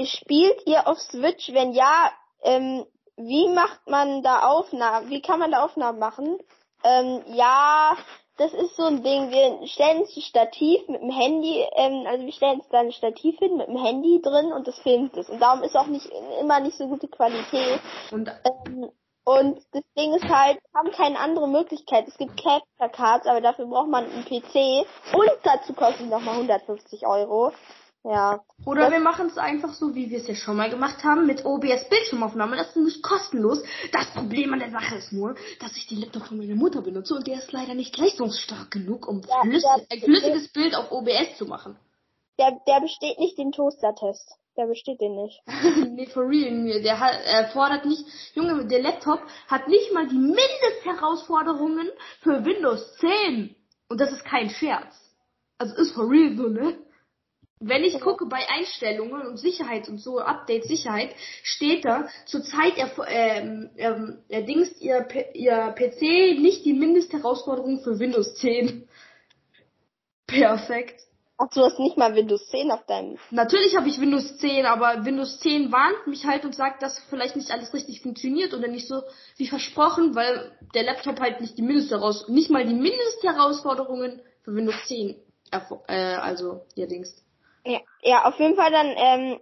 spielt 0.05 0.67
ihr 0.67 0.87
auf 0.87 0.99
Switch? 0.99 1.51
Wenn 1.51 1.73
ja, 1.73 2.11
ähm, 2.43 2.85
wie 3.17 3.49
macht 3.49 3.87
man 3.87 4.21
da 4.21 4.41
Aufnahmen? 4.41 5.09
Wie 5.09 5.21
kann 5.23 5.39
man 5.39 5.51
da 5.51 5.63
Aufnahmen 5.63 5.97
machen? 5.97 6.37
Ähm, 6.83 7.23
ja, 7.27 7.97
das 8.41 8.53
ist 8.53 8.75
so 8.75 8.83
ein 8.85 9.03
Ding. 9.03 9.29
Wir 9.29 9.67
stellen 9.67 10.01
uns 10.01 10.15
ein 10.17 10.21
Stativ 10.21 10.87
mit 10.87 11.01
dem 11.01 11.11
Handy, 11.11 11.63
ähm, 11.75 12.05
also 12.07 12.25
wir 12.25 12.33
stellen 12.33 12.59
uns 12.59 12.69
da 12.69 12.79
ein 12.79 12.91
Stativ 12.91 13.37
hin 13.37 13.57
mit 13.57 13.67
dem 13.67 13.77
Handy 13.77 14.19
drin 14.21 14.51
und 14.51 14.67
das 14.67 14.79
filmt 14.79 15.15
es. 15.15 15.29
Und 15.29 15.39
darum 15.39 15.61
ist 15.63 15.75
auch 15.75 15.85
nicht 15.85 16.09
immer 16.39 16.59
nicht 16.59 16.77
so 16.77 16.87
gute 16.87 17.07
Qualität. 17.07 17.79
Und 18.11 18.29
Ähm, 18.29 18.91
und 19.23 19.59
das 19.71 19.83
Ding 19.95 20.13
ist 20.15 20.27
halt, 20.27 20.57
wir 20.57 20.79
haben 20.79 20.91
keine 20.91 21.19
andere 21.19 21.47
Möglichkeit. 21.47 22.07
Es 22.07 22.17
gibt 22.17 22.37
Capture 22.37 22.89
Cards, 22.91 23.27
aber 23.27 23.39
dafür 23.39 23.67
braucht 23.67 23.89
man 23.89 24.05
einen 24.05 24.25
PC 24.25 24.83
und 25.13 25.29
dazu 25.43 25.73
kostet 25.73 26.01
es 26.01 26.09
nochmal 26.09 26.33
150 26.35 27.05
Euro. 27.05 27.51
Ja. 28.03 28.41
Oder 28.65 28.81
Das- 28.83 28.91
wir 28.91 28.99
machen 28.99 29.27
es 29.27 29.37
einfach 29.37 29.73
so, 29.73 29.93
wie 29.93 30.09
wir 30.09 30.17
es 30.17 30.27
ja 30.27 30.33
schon 30.35 30.57
mal 30.57 30.69
gemacht 30.69 31.03
haben, 31.03 31.27
mit 31.27 31.45
OBS 31.45 31.87
Bildschirmaufnahme. 31.89 32.55
Das 32.57 32.69
ist 32.69 32.75
nämlich 32.75 33.01
kostenlos. 33.03 33.61
Das 33.91 34.07
Problem 34.07 34.51
an 34.53 34.59
der 34.59 34.71
Sache 34.71 34.95
ist 34.95 35.11
nur, 35.13 35.35
dass 35.59 35.75
ich 35.77 35.87
den 35.87 35.99
Laptop 35.99 36.23
von 36.25 36.37
meiner 36.37 36.55
Mutter 36.55 36.81
benutze 36.81 37.13
und 37.15 37.27
der 37.27 37.37
ist 37.39 37.51
leider 37.51 37.75
nicht 37.75 37.95
leistungsstark 37.97 38.71
genug, 38.71 39.07
um 39.07 39.21
Ja, 39.21 39.41
flüssig, 39.43 39.69
ein 39.91 39.99
flüssiges 39.99 40.47
Bild 40.51 40.75
auf 40.75 40.91
OBS 40.91 41.37
zu 41.37 41.45
machen. 41.45 41.77
Der, 42.39 42.59
der 42.67 42.79
besteht 42.81 43.19
nicht 43.19 43.37
den 43.37 43.51
Toaster-Test. 43.51 44.33
Der 44.57 44.65
besteht 44.65 44.99
den 44.99 45.15
nicht. 45.15 45.41
nee, 45.93 46.07
for 46.07 46.27
real. 46.27 46.81
Der 46.81 46.99
hat, 46.99 47.13
er 47.23 47.49
fordert 47.49 47.85
nicht, 47.85 48.03
Junge, 48.33 48.65
der 48.65 48.81
Laptop 48.81 49.21
hat 49.47 49.67
nicht 49.67 49.93
mal 49.93 50.07
die 50.07 50.17
Mindestherausforderungen 50.17 51.87
für 52.21 52.43
Windows 52.43 52.95
10. 52.97 53.55
Und 53.89 53.99
das 54.01 54.11
ist 54.11 54.25
kein 54.25 54.49
Scherz. 54.49 54.93
Also 55.57 55.75
ist 55.75 55.93
for 55.93 56.09
real 56.09 56.35
so, 56.35 56.47
ne? 56.47 56.77
Wenn 57.63 57.83
ich 57.83 57.99
gucke 58.01 58.25
bei 58.25 58.39
Einstellungen 58.49 59.21
und 59.27 59.37
Sicherheit 59.37 59.87
und 59.87 59.99
so, 59.99 60.19
Update 60.19 60.63
Sicherheit, 60.65 61.11
steht 61.43 61.85
da, 61.85 62.07
zurzeit 62.25 62.73
ähm, 63.07 63.69
ähm, 63.77 64.17
er 64.29 64.41
dingst 64.41 64.81
ihr, 64.81 65.01
P- 65.01 65.27
ihr 65.35 65.73
PC 65.77 66.39
nicht 66.41 66.65
die 66.65 66.73
Mindestherausforderung 66.73 67.81
für 67.81 67.99
Windows 67.99 68.33
10. 68.35 68.87
Perfekt. 70.27 71.01
Ach, 71.37 71.49
du 71.53 71.61
hast 71.61 71.79
nicht 71.79 71.97
mal 71.97 72.15
Windows 72.15 72.47
10 72.49 72.71
auf 72.71 72.85
deinem. 72.85 73.17
Natürlich 73.31 73.75
habe 73.75 73.89
ich 73.89 73.99
Windows 73.99 74.37
10, 74.37 74.65
aber 74.65 75.05
Windows 75.05 75.39
10 75.39 75.71
warnt 75.71 76.05
mich 76.07 76.25
halt 76.25 76.45
und 76.45 76.55
sagt, 76.55 76.81
dass 76.83 76.99
vielleicht 77.09 77.35
nicht 77.35 77.51
alles 77.51 77.73
richtig 77.73 78.01
funktioniert 78.01 78.53
oder 78.53 78.67
nicht 78.67 78.87
so 78.87 79.01
wie 79.37 79.47
versprochen, 79.47 80.15
weil 80.15 80.51
der 80.75 80.83
Laptop 80.83 81.19
halt 81.19 81.41
nicht 81.41 81.57
die 81.57 81.63
Mindestheraus 81.63 82.27
nicht 82.27 82.49
mal 82.49 82.65
die 82.65 82.73
Mindestherausforderungen 82.75 84.21
für 84.43 84.53
Windows 84.55 84.75
10 84.87 85.15
erfo- 85.51 85.81
äh, 85.87 86.15
also 86.15 86.61
ja 86.75 86.85
Dings. 86.85 87.15
Ja, 87.65 87.79
ja, 88.01 88.25
auf 88.25 88.39
jeden 88.39 88.55
Fall 88.55 88.71
dann, 88.71 88.93
ähm, 88.97 89.39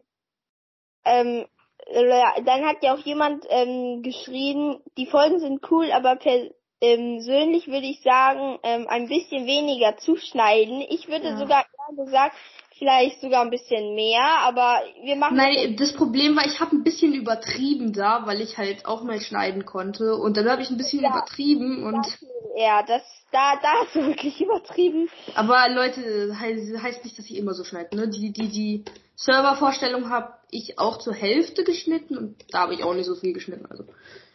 ähm, 1.05 1.45
ja, 1.91 2.41
dann 2.41 2.65
hat 2.65 2.83
ja 2.83 2.93
auch 2.93 2.99
jemand 2.99 3.45
ähm, 3.49 4.01
geschrieben, 4.03 4.81
die 4.97 5.07
Folgen 5.07 5.39
sind 5.39 5.71
cool, 5.71 5.91
aber 5.91 6.17
persönlich 6.17 7.67
würde 7.67 7.87
ich 7.87 8.01
sagen, 8.01 8.59
ähm, 8.63 8.87
ein 8.87 9.07
bisschen 9.07 9.45
weniger 9.45 9.97
zuschneiden. 9.97 10.81
Ich 10.89 11.07
würde 11.07 11.29
Ja. 11.29 11.37
sogar 11.37 11.65
eher 11.65 12.05
gesagt, 12.05 12.35
vielleicht 12.79 13.21
sogar 13.21 13.41
ein 13.41 13.49
bisschen 13.51 13.93
mehr, 13.93 14.23
aber 14.23 14.81
wir 15.03 15.15
machen 15.17 15.37
Nein, 15.37 15.75
das 15.77 15.93
Problem 15.93 16.35
war, 16.35 16.45
ich 16.45 16.59
habe 16.59 16.75
ein 16.75 16.83
bisschen 16.83 17.13
übertrieben 17.13 17.93
da, 17.93 18.25
weil 18.25 18.41
ich 18.41 18.57
halt 18.57 18.85
auch 18.85 19.03
mal 19.03 19.19
schneiden 19.21 19.65
konnte 19.65 20.15
und 20.15 20.37
dann 20.37 20.49
habe 20.49 20.61
ich 20.61 20.69
ein 20.71 20.77
bisschen 20.77 21.03
Ja. 21.03 21.09
übertrieben 21.11 21.83
und 21.83 21.97
das 21.97 22.17
ja, 22.55 22.83
das 22.83 23.03
da 23.31 23.57
da 23.61 23.73
hast 23.81 23.95
du 23.95 23.99
wirklich 24.07 24.41
übertrieben. 24.41 25.09
aber 25.35 25.69
Leute, 25.69 26.35
heißt, 26.39 26.81
heißt 26.81 27.03
nicht, 27.03 27.19
dass 27.19 27.25
ich 27.25 27.37
immer 27.37 27.53
so 27.53 27.63
schneide, 27.63 27.95
ne? 27.95 28.07
Die 28.09 28.31
die 28.31 28.49
die 28.49 28.85
Servervorstellung 29.15 30.09
habe 30.09 30.33
ich 30.49 30.79
auch 30.79 30.97
zur 30.97 31.13
Hälfte 31.13 31.63
geschnitten 31.63 32.17
und 32.17 32.45
da 32.51 32.59
habe 32.61 32.73
ich 32.73 32.83
auch 32.83 32.93
nicht 32.93 33.05
so 33.05 33.15
viel 33.15 33.33
geschnitten, 33.33 33.65
also 33.69 33.83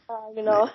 Ja, 0.09 0.31
genau. 0.35 0.69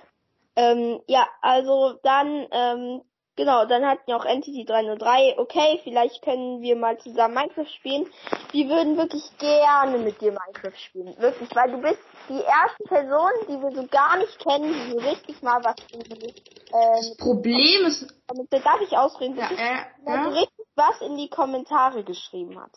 Ähm, 0.56 1.00
ja, 1.08 1.28
also 1.42 1.98
dann, 2.04 2.48
ähm, 2.52 3.02
genau, 3.40 3.66
dann 3.66 3.86
hatten 3.86 4.02
wir 4.06 4.18
auch 4.18 4.26
Entity 4.26 4.66
303, 4.66 5.40
okay, 5.40 5.80
vielleicht 5.84 6.22
können 6.22 6.62
wir 6.62 6.76
mal 6.76 6.98
zusammen 7.00 7.36
Minecraft 7.36 7.70
spielen. 7.78 8.06
Wir 8.52 8.68
würden 8.68 8.98
wirklich 8.98 9.24
gerne 9.38 9.98
mit 9.98 10.20
dir 10.20 10.32
Minecraft 10.32 10.78
spielen. 10.78 11.16
Wirklich, 11.18 11.50
weil 11.56 11.72
du 11.72 11.78
bist 11.82 12.00
die 12.28 12.42
erste 12.42 12.84
Person, 12.84 13.32
die 13.48 13.62
wir 13.62 13.72
so 13.72 13.88
gar 13.88 14.18
nicht 14.18 14.38
kennen, 14.40 14.74
die 14.74 14.92
so 14.92 14.98
richtig 14.98 15.42
mal 15.42 15.64
was 15.64 15.76
in 15.94 16.02
die, 16.02 16.34
Das 16.70 17.12
ähm, 17.12 17.18
Problem 17.18 17.86
ist, 17.86 18.14
darf 18.52 18.82
ich 18.82 18.98
ausreden? 18.98 19.38
ja, 19.38 19.50
äh, 19.50 19.86
der 20.06 20.24
so 20.26 20.30
ja, 20.30 20.40
richtig 20.40 20.66
was 20.76 21.02
in 21.02 21.18
die 21.18 21.30
Kommentare 21.30 22.04
geschrieben 22.04 22.60
hat. 22.60 22.72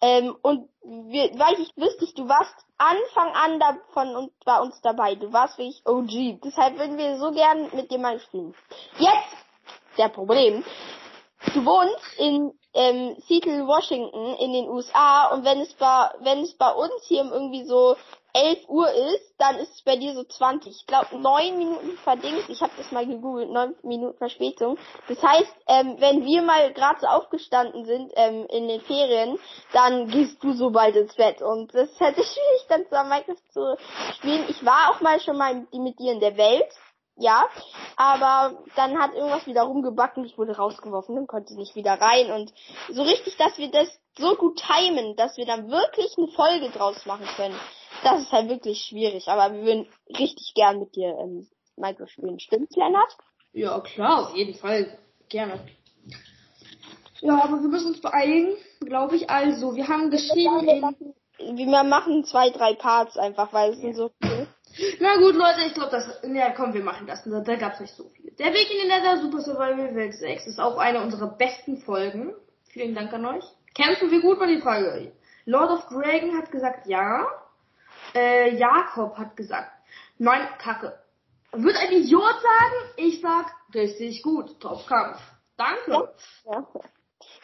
Ähm, 0.00 0.34
und 0.42 0.68
wir, 0.82 1.30
weil 1.38 1.60
ich 1.60 1.70
wüsste, 1.76 2.04
ich, 2.04 2.14
du 2.14 2.28
warst 2.28 2.54
Anfang 2.78 3.32
an 3.34 3.60
da 3.60 3.76
von 3.92 4.16
uns 4.16 4.32
bei 4.44 4.58
uns 4.58 4.80
dabei. 4.80 5.14
Du 5.14 5.32
warst 5.32 5.58
wirklich 5.58 5.82
OG. 5.86 6.40
Deshalb 6.44 6.78
würden 6.78 6.98
wir 6.98 7.18
so 7.18 7.30
gern 7.30 7.70
mit 7.74 7.90
dir 7.90 7.98
mal 7.98 8.18
spielen. 8.18 8.54
Jetzt 8.98 9.42
der 9.98 10.08
Problem. 10.08 10.64
Du 11.54 11.64
wohnst 11.64 12.18
in 12.18 12.52
ähm, 12.74 13.16
Seattle, 13.26 13.66
Washington 13.66 14.36
in 14.36 14.52
den 14.52 14.68
USA 14.68 15.26
und 15.28 15.44
wenn 15.44 15.60
es 15.60 15.74
bei 15.74 16.10
wenn 16.20 16.42
es 16.42 16.54
bei 16.56 16.70
uns 16.72 17.04
hier 17.06 17.24
irgendwie 17.24 17.64
so 17.64 17.96
11 18.34 18.68
Uhr 18.68 18.90
ist, 18.90 19.34
dann 19.38 19.56
ist 19.56 19.74
es 19.74 19.82
bei 19.82 19.96
dir 19.96 20.14
so 20.14 20.24
20. 20.24 20.74
Ich 20.74 20.86
glaube, 20.86 21.18
neun 21.18 21.58
Minuten 21.58 21.98
verdingt. 21.98 22.48
Ich 22.48 22.62
habe 22.62 22.72
das 22.78 22.90
mal 22.90 23.06
gegoogelt, 23.06 23.50
neun 23.50 23.74
Minuten 23.82 24.16
Verspätung. 24.16 24.78
Das 25.08 25.22
heißt, 25.22 25.54
ähm, 25.66 25.96
wenn 25.98 26.24
wir 26.24 26.42
mal 26.42 26.72
gerade 26.72 27.00
so 27.00 27.06
aufgestanden 27.08 27.84
sind 27.84 28.10
ähm, 28.16 28.46
in 28.48 28.68
den 28.68 28.80
Ferien, 28.80 29.38
dann 29.72 30.08
gehst 30.08 30.42
du 30.42 30.52
so 30.52 30.70
bald 30.70 30.96
ins 30.96 31.14
Bett. 31.14 31.42
Und 31.42 31.74
das 31.74 31.90
ist 31.90 32.00
halt 32.00 32.14
schwierig, 32.14 32.66
dann 32.68 32.84
zusammen 32.84 33.10
Minecraft 33.10 33.50
zu 33.50 33.76
spielen. 34.16 34.46
Ich 34.48 34.64
war 34.64 34.90
auch 34.90 35.00
mal 35.02 35.20
schon 35.20 35.36
mal 35.36 35.66
mit 35.72 35.98
dir 35.98 36.12
in 36.12 36.20
der 36.20 36.36
Welt. 36.38 36.72
Ja, 37.16 37.46
aber 37.96 38.64
dann 38.74 38.98
hat 38.98 39.14
irgendwas 39.14 39.46
wieder 39.46 39.62
rumgebacken, 39.62 40.24
ich 40.24 40.38
wurde 40.38 40.56
rausgeworfen 40.56 41.18
und 41.18 41.26
konnte 41.26 41.54
nicht 41.54 41.76
wieder 41.76 42.00
rein 42.00 42.30
und 42.32 42.52
so 42.88 43.02
richtig, 43.02 43.36
dass 43.36 43.58
wir 43.58 43.70
das 43.70 43.88
so 44.16 44.34
gut 44.34 44.62
timen, 44.62 45.14
dass 45.16 45.36
wir 45.36 45.44
dann 45.44 45.70
wirklich 45.70 46.14
eine 46.16 46.28
Folge 46.28 46.70
draus 46.70 47.04
machen 47.04 47.26
können. 47.36 47.54
Das 48.02 48.22
ist 48.22 48.32
halt 48.32 48.48
wirklich 48.48 48.86
schwierig, 48.88 49.28
aber 49.28 49.54
wir 49.54 49.64
würden 49.64 49.88
richtig 50.08 50.54
gern 50.54 50.78
mit 50.78 50.96
dir 50.96 51.16
ähm, 51.18 51.46
Minecraft 51.76 52.08
spielen. 52.08 52.40
Stimmt's, 52.40 52.76
Lennart? 52.76 53.16
ja 53.52 53.80
klar, 53.80 54.28
auf 54.28 54.36
jeden 54.36 54.54
Fall, 54.54 54.98
gerne. 55.28 55.60
Ja, 57.20 57.44
aber 57.44 57.60
wir 57.62 57.68
müssen 57.68 57.88
uns 57.88 58.00
beeilen, 58.00 58.56
glaube 58.80 59.16
ich. 59.16 59.30
Also, 59.30 59.76
wir 59.76 59.86
haben 59.86 60.10
geschrieben 60.10 60.66
wir, 60.66 60.80
machen, 60.80 61.14
wir 61.38 61.84
machen 61.84 62.24
zwei, 62.24 62.50
drei 62.50 62.74
Parts 62.74 63.16
einfach, 63.16 63.52
weil 63.52 63.72
es 63.72 63.78
sind 63.78 63.94
so. 63.94 64.10
Na 65.00 65.16
gut, 65.16 65.34
Leute, 65.34 65.62
ich 65.66 65.74
glaube, 65.74 65.90
das. 65.90 66.20
Ja, 66.22 66.50
komm, 66.50 66.72
wir 66.72 66.82
machen 66.82 67.06
das. 67.06 67.24
Da, 67.24 67.40
da 67.40 67.56
gab's 67.56 67.80
nicht 67.80 67.94
so 67.94 68.08
viel. 68.10 68.30
Der 68.32 68.52
Weg 68.52 68.70
in 68.70 68.78
den 68.78 68.88
Nether 68.88 69.20
Super 69.20 69.40
Survival 69.40 69.94
Welt 69.94 70.14
6 70.14 70.46
ist 70.46 70.58
auch 70.58 70.78
eine 70.78 71.02
unserer 71.02 71.28
besten 71.28 71.78
Folgen. 71.78 72.34
Vielen 72.70 72.94
Dank 72.94 73.12
an 73.12 73.26
euch. 73.26 73.44
Kämpfen 73.74 74.10
wir 74.10 74.20
gut, 74.20 74.40
war 74.40 74.46
die 74.46 74.60
Frage. 74.60 75.12
Lord 75.44 75.70
of 75.70 75.88
Dragon 75.88 76.36
hat 76.36 76.50
gesagt 76.50 76.86
ja. 76.86 77.26
Äh, 78.14 78.56
Jakob 78.56 79.16
hat 79.16 79.36
gesagt, 79.36 79.70
nein, 80.18 80.46
Kacke. 80.58 80.98
Wird 81.52 81.76
ein 81.76 81.92
Idiot 81.92 82.34
sagen? 82.40 82.92
Ich 82.96 83.20
sag, 83.20 83.46
richtig 83.74 84.22
gut, 84.22 84.58
Top-Kampf. 84.60 85.20
Danke. 85.56 86.08
Ja. 86.46 86.66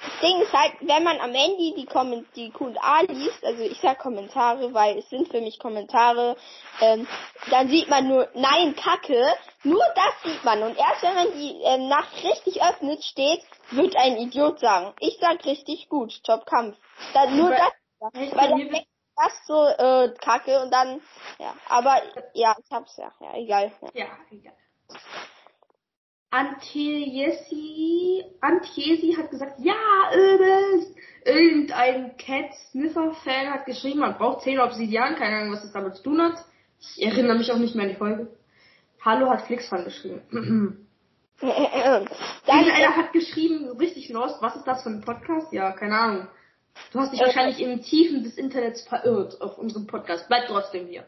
Das 0.01 0.21
Ding 0.21 0.41
ist 0.41 0.53
halt, 0.53 0.73
wenn 0.81 1.03
man 1.03 1.21
am 1.21 1.33
Handy 1.33 1.75
die, 1.77 1.87
Komment 1.87 2.27
die 2.37 2.51
Q&A 2.51 3.01
liest, 3.03 3.45
also 3.45 3.63
ich 3.63 3.81
sag 3.81 3.99
Kommentare, 3.99 4.73
weil 4.73 4.99
es 4.99 5.09
sind 5.11 5.29
für 5.29 5.41
mich 5.41 5.59
Kommentare, 5.59 6.37
ähm, 6.81 7.07
dann 7.51 7.69
sieht 7.69 7.89
man 7.89 8.09
nur, 8.09 8.29
nein, 8.35 8.77
Kacke, 8.77 9.35
nur 9.65 9.83
das 9.95 10.23
sieht 10.33 10.45
man. 10.45 10.63
Und 10.63 10.77
erst 10.77 11.03
wenn 11.03 11.15
man 11.15 11.33
die 11.33 11.61
ähm, 11.63 11.89
Nachricht 11.89 12.25
richtig 12.25 12.63
öffnet, 12.63 13.03
steht, 13.05 13.43
wird 13.71 13.97
ein 13.97 14.17
Idiot 14.19 14.61
sagen. 14.61 14.95
Ich 15.01 15.19
sag 15.21 15.45
richtig 15.45 15.89
gut, 15.89 16.23
Top-Kampf. 16.25 16.77
Dann 17.15 17.37
nur 17.37 17.51
das, 17.51 17.73
weil 18.01 18.49
dann 18.49 18.59
denkt 18.59 18.89
das 19.17 19.33
so, 19.47 19.67
äh, 19.67 20.15
Kacke 20.21 20.63
und 20.63 20.73
dann, 20.73 21.01
ja, 21.39 21.55
aber, 21.69 22.01
ja, 22.35 22.55
ich 22.63 22.71
hab's 22.71 22.97
ja, 22.97 23.13
ja, 23.21 23.35
egal. 23.35 23.73
Ja. 23.83 24.05
Ja, 24.05 24.07
egal. 24.31 24.55
Antjesi, 26.31 28.25
Antjesi 28.41 29.15
hat 29.17 29.31
gesagt, 29.31 29.59
ja, 29.61 29.75
übelst. 30.15 30.95
Irgendein 31.25 32.17
Cat 32.17 32.55
Sniffer 32.71 33.13
Fan 33.25 33.51
hat 33.51 33.67
geschrieben, 33.67 34.01
man 34.01 34.17
braucht 34.17 34.43
10 34.43 34.61
Obsidian, 34.61 35.17
keine 35.17 35.37
Ahnung, 35.37 35.53
was 35.53 35.63
das 35.63 35.73
damit 35.73 35.97
zu 35.97 36.03
tun 36.03 36.21
hat. 36.23 36.45
Ich 36.81 37.03
erinnere 37.03 37.37
mich 37.37 37.51
auch 37.53 37.59
nicht 37.59 37.75
mehr 37.75 37.85
an 37.85 37.91
die 37.91 37.97
Folge. 37.97 38.29
Hallo 39.05 39.31
hat 39.31 39.43
Flixfan 39.43 39.85
geschrieben. 39.85 40.23
Irgendeiner 41.41 42.97
hat 42.97 43.13
geschrieben, 43.13 43.69
richtig 43.79 44.09
lost, 44.09 44.43
was 44.43 44.57
ist 44.57 44.67
das 44.67 44.83
für 44.83 44.91
ein 44.91 45.03
Podcast? 45.03 45.53
Ja, 45.53 45.73
keine 45.73 45.99
Ahnung. 45.99 46.29
Du 46.93 46.99
hast 47.01 47.13
dich 47.13 47.21
Äh, 47.21 47.27
wahrscheinlich 47.27 47.61
im 47.61 47.83
Tiefen 47.83 48.23
des 48.25 48.37
Internets 48.37 48.83
verirrt 48.83 49.41
auf 49.41 49.59
unserem 49.59 49.87
Podcast. 49.87 50.27
Bleib 50.29 50.47
trotzdem 50.47 50.87
hier. 50.89 51.07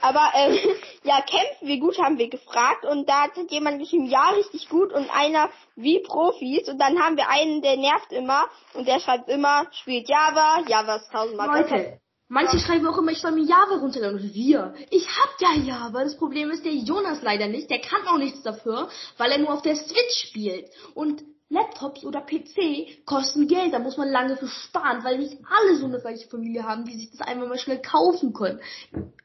Aber 0.00 0.32
ähm, 0.34 0.58
ja, 1.04 1.20
kämpfen 1.20 1.68
wir 1.68 1.78
gut, 1.78 1.98
haben 1.98 2.18
wir 2.18 2.28
gefragt 2.28 2.84
und 2.84 3.08
da 3.08 3.24
hat 3.24 3.32
jemand 3.50 3.80
geschrieben, 3.80 4.06
ja, 4.06 4.30
richtig 4.30 4.68
gut 4.68 4.92
und 4.92 5.08
einer 5.10 5.50
wie 5.76 6.00
Profis 6.00 6.68
und 6.68 6.78
dann 6.78 6.98
haben 6.98 7.16
wir 7.16 7.28
einen, 7.28 7.62
der 7.62 7.76
nervt 7.76 8.12
immer 8.12 8.46
und 8.74 8.86
der 8.86 9.00
schreibt 9.00 9.28
immer, 9.28 9.66
spielt 9.72 10.08
Java, 10.08 10.62
Java 10.66 10.96
ist 10.96 11.10
tausendmal 11.10 11.62
besser. 11.62 11.76
Leute, 11.76 12.00
Manche 12.32 12.60
schreiben 12.60 12.86
auch 12.86 12.96
immer, 12.96 13.10
ich 13.10 13.20
soll 13.20 13.32
mir 13.32 13.42
Java 13.42 13.78
runterladen. 13.80 14.20
Und 14.20 14.34
wir. 14.34 14.72
Ich 14.90 15.04
hab 15.08 15.30
ja 15.40 15.52
Java. 15.64 16.04
Das 16.04 16.16
Problem 16.16 16.48
ist 16.52 16.64
der 16.64 16.74
Jonas 16.74 17.22
leider 17.22 17.48
nicht. 17.48 17.68
Der 17.68 17.80
kann 17.80 18.06
auch 18.06 18.18
nichts 18.18 18.40
dafür, 18.44 18.88
weil 19.18 19.32
er 19.32 19.38
nur 19.38 19.52
auf 19.52 19.62
der 19.62 19.74
Switch 19.74 20.28
spielt. 20.28 20.70
Und 20.94 21.24
Laptops 21.50 22.04
oder 22.04 22.20
PC 22.20 23.04
kosten 23.04 23.48
Geld. 23.48 23.74
Da 23.74 23.80
muss 23.80 23.96
man 23.96 24.08
lange 24.08 24.36
für 24.36 24.46
sparen, 24.46 25.02
weil 25.04 25.18
nicht 25.18 25.36
alle 25.44 25.76
so 25.76 25.86
eine 25.86 26.02
reiche 26.02 26.28
Familie 26.28 26.64
haben, 26.64 26.84
die 26.84 26.96
sich 26.96 27.10
das 27.10 27.26
einfach 27.26 27.48
mal 27.48 27.58
schnell 27.58 27.82
kaufen 27.82 28.32
können. 28.32 28.60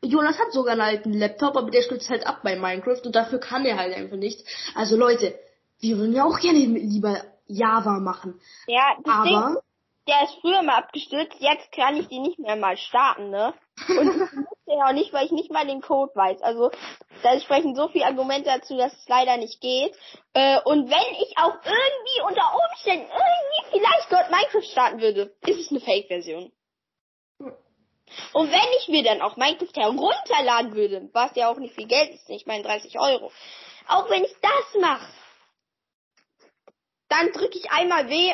Jonas 0.01 0.39
hat 0.39 0.51
sogar 0.51 0.73
einen 0.73 0.81
alten 0.81 1.13
Laptop, 1.13 1.55
aber 1.55 1.69
der 1.69 1.83
stürzt 1.83 2.09
halt 2.09 2.25
ab 2.25 2.39
bei 2.43 2.55
Minecraft 2.55 3.01
und 3.05 3.15
dafür 3.15 3.39
kann 3.39 3.65
er 3.65 3.77
halt 3.77 3.95
einfach 3.95 4.17
nicht. 4.17 4.43
Also 4.73 4.97
Leute, 4.97 5.37
wir 5.79 5.97
würden 5.97 6.13
ja 6.13 6.25
auch 6.25 6.39
gerne 6.39 6.59
lieber 6.59 7.23
Java 7.45 7.99
machen. 7.99 8.41
Ja, 8.67 8.95
das 9.03 9.23
Ding, 9.23 9.35
aber 9.35 9.61
der 10.07 10.23
ist 10.23 10.35
früher 10.41 10.63
mal 10.63 10.77
abgestürzt, 10.77 11.37
jetzt 11.39 11.71
kann 11.71 11.95
ich 11.95 12.07
die 12.07 12.19
nicht 12.19 12.39
mehr 12.39 12.55
mal 12.55 12.77
starten, 12.77 13.29
ne? 13.29 13.53
Und 13.87 14.29
ja 14.67 14.87
auch 14.87 14.93
nicht, 14.93 15.13
weil 15.13 15.25
ich 15.25 15.31
nicht 15.31 15.51
mal 15.51 15.65
den 15.65 15.81
Code 15.81 16.11
weiß. 16.15 16.41
Also 16.41 16.71
da 17.23 17.39
sprechen 17.39 17.75
so 17.75 17.87
viele 17.87 18.05
Argumente 18.05 18.49
dazu, 18.49 18.77
dass 18.77 18.93
es 18.93 19.07
leider 19.07 19.37
nicht 19.37 19.61
geht. 19.61 19.95
Äh, 20.33 20.59
und 20.65 20.89
wenn 20.89 21.15
ich 21.21 21.37
auch 21.37 21.55
irgendwie 21.63 22.21
unter 22.27 22.51
Umständen 22.69 23.07
irgendwie 23.07 23.79
vielleicht 23.79 24.11
dort 24.11 24.31
Minecraft 24.31 24.71
starten 24.71 25.01
würde, 25.01 25.35
ist 25.45 25.59
es 25.59 25.71
eine 25.71 25.79
Fake-Version. 25.79 26.51
Und 28.33 28.51
wenn 28.51 28.79
ich 28.79 28.87
mir 28.87 29.03
dann 29.03 29.21
auch 29.21 29.35
Minecraft 29.35 29.75
herunterladen 29.75 30.75
würde, 30.75 31.09
was 31.13 31.35
ja 31.35 31.49
auch 31.49 31.57
nicht 31.57 31.75
viel 31.75 31.87
Geld 31.87 32.11
ist, 32.11 32.29
ich 32.29 32.45
meine 32.45 32.63
30 32.63 32.99
Euro, 32.99 33.31
auch 33.87 34.09
wenn 34.09 34.23
ich 34.23 34.35
das 34.41 34.81
mache, 34.81 35.07
dann 37.09 37.31
drücke 37.31 37.57
ich 37.57 37.71
einmal 37.71 38.09
W 38.09 38.33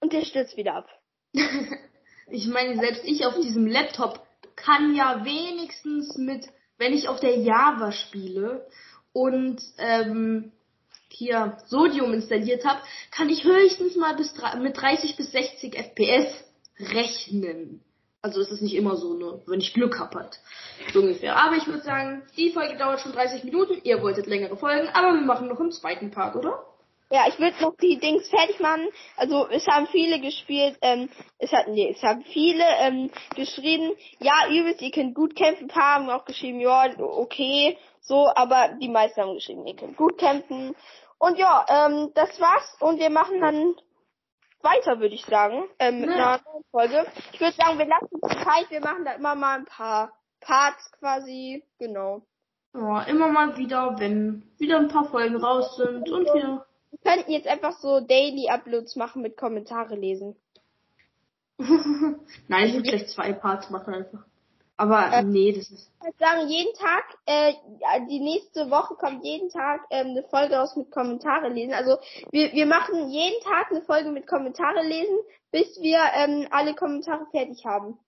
und 0.00 0.12
der 0.12 0.24
stürzt 0.24 0.56
wieder 0.56 0.74
ab. 0.74 0.88
ich 2.30 2.46
meine, 2.46 2.76
selbst 2.76 3.04
ich 3.04 3.26
auf 3.26 3.34
diesem 3.34 3.66
Laptop 3.66 4.25
kann 4.56 4.94
ja 4.94 5.24
wenigstens 5.24 6.16
mit, 6.16 6.46
wenn 6.78 6.92
ich 6.92 7.08
auf 7.08 7.20
der 7.20 7.38
Java 7.38 7.92
spiele 7.92 8.66
und 9.12 9.62
ähm, 9.78 10.52
hier 11.08 11.58
Sodium 11.66 12.12
installiert 12.12 12.64
habe, 12.64 12.80
kann 13.10 13.28
ich 13.28 13.44
höchstens 13.44 13.96
mal 13.96 14.16
bis 14.16 14.34
mit 14.58 14.76
30 14.76 15.16
bis 15.16 15.32
60 15.32 15.74
FPS 15.76 16.44
rechnen. 16.78 17.82
Also 18.22 18.40
ist 18.40 18.50
es 18.50 18.60
nicht 18.60 18.74
immer 18.74 18.96
so, 18.96 19.14
ne? 19.14 19.40
wenn 19.46 19.60
ich 19.60 19.72
Glück 19.72 19.98
hab 20.00 20.14
halt. 20.14 20.40
So 20.92 21.00
ungefähr. 21.00 21.36
Aber 21.36 21.56
ich 21.56 21.66
würde 21.66 21.82
sagen, 21.82 22.22
die 22.36 22.50
Folge 22.50 22.76
dauert 22.76 23.00
schon 23.00 23.12
30 23.12 23.44
Minuten. 23.44 23.80
Ihr 23.84 24.02
wolltet 24.02 24.26
längere 24.26 24.56
Folgen, 24.56 24.88
aber 24.88 25.14
wir 25.14 25.20
machen 25.20 25.48
noch 25.48 25.60
einen 25.60 25.70
zweiten 25.70 26.10
Part, 26.10 26.34
oder? 26.34 26.64
Ja, 27.10 27.28
ich 27.28 27.38
würde 27.38 27.62
noch 27.62 27.76
die 27.76 27.98
Dings 27.98 28.28
fertig 28.28 28.58
machen. 28.58 28.88
Also 29.16 29.46
es 29.48 29.66
haben 29.68 29.86
viele 29.86 30.20
gespielt, 30.20 30.76
ähm, 30.82 31.08
es 31.38 31.52
hat 31.52 31.68
nee, 31.68 31.94
es 31.96 32.02
haben 32.02 32.22
viele 32.22 32.64
ähm, 32.80 33.10
geschrieben, 33.36 33.96
ja 34.18 34.48
übelst, 34.50 34.82
ihr 34.82 34.90
könnt 34.90 35.14
gut 35.14 35.36
kämpfen, 35.36 35.68
paar 35.68 35.94
haben 35.94 36.10
auch 36.10 36.24
geschrieben, 36.24 36.60
ja, 36.60 36.90
okay, 36.98 37.78
so, 38.00 38.28
aber 38.34 38.76
die 38.80 38.88
meisten 38.88 39.20
haben 39.20 39.34
geschrieben, 39.34 39.66
ihr 39.66 39.76
könnt 39.76 39.96
gut 39.96 40.18
kämpfen. 40.18 40.74
Und 41.18 41.38
ja, 41.38 41.64
ähm, 41.68 42.10
das 42.14 42.40
war's 42.40 42.76
und 42.80 42.98
wir 42.98 43.10
machen 43.10 43.40
dann 43.40 43.74
weiter, 44.62 44.98
würde 44.98 45.14
ich 45.14 45.24
sagen, 45.24 45.64
ähm, 45.78 46.00
mit 46.00 46.10
ja. 46.10 46.16
einer 46.16 46.40
neuen 46.44 46.64
Folge. 46.72 47.06
Ich 47.32 47.40
würde 47.40 47.54
sagen, 47.54 47.78
wir 47.78 47.86
lassen 47.86 48.16
uns 48.20 48.32
Zeit, 48.32 48.68
wir 48.70 48.80
machen 48.80 49.04
da 49.04 49.12
immer 49.12 49.36
mal 49.36 49.58
ein 49.58 49.64
paar 49.64 50.12
Parts 50.40 50.90
quasi, 50.98 51.62
genau. 51.78 52.22
Ja, 52.74 53.02
immer 53.02 53.28
mal 53.28 53.56
wieder, 53.56 53.94
wenn 53.98 54.50
wieder 54.58 54.78
ein 54.78 54.88
paar 54.88 55.04
Folgen 55.04 55.36
raus 55.36 55.76
sind 55.76 56.10
und 56.10 56.24
wieder 56.34 56.66
wir 56.90 56.98
könnten 57.12 57.32
jetzt 57.32 57.48
einfach 57.48 57.78
so 57.78 58.00
Daily 58.00 58.48
Uploads 58.48 58.96
machen 58.96 59.22
mit 59.22 59.36
Kommentare 59.36 59.96
lesen. 59.96 60.36
Nein, 61.58 62.66
ich 62.66 62.74
würde 62.74 62.88
vielleicht 62.88 63.10
zwei 63.10 63.32
Parts 63.32 63.70
machen 63.70 63.94
einfach. 63.94 64.24
Aber 64.78 65.10
äh, 65.10 65.22
nee, 65.22 65.52
das 65.52 65.70
ist. 65.70 65.90
Ich 66.00 66.04
würde 66.04 66.18
sagen, 66.18 66.48
jeden 66.48 66.74
Tag, 66.74 67.04
äh, 67.24 67.54
die 68.10 68.20
nächste 68.20 68.70
Woche 68.70 68.94
kommt 68.94 69.24
jeden 69.24 69.48
Tag 69.48 69.80
ähm, 69.90 70.08
eine 70.08 70.22
Folge 70.24 70.56
raus 70.56 70.76
mit 70.76 70.90
Kommentare 70.90 71.48
lesen. 71.48 71.72
Also 71.72 71.96
wir, 72.30 72.52
wir 72.52 72.66
machen 72.66 73.08
jeden 73.08 73.40
Tag 73.42 73.70
eine 73.70 73.80
Folge 73.82 74.10
mit 74.10 74.26
Kommentare 74.26 74.82
lesen, 74.86 75.16
bis 75.50 75.80
wir 75.80 75.98
ähm, 76.14 76.46
alle 76.50 76.74
Kommentare 76.74 77.26
fertig 77.30 77.64
haben. 77.64 77.98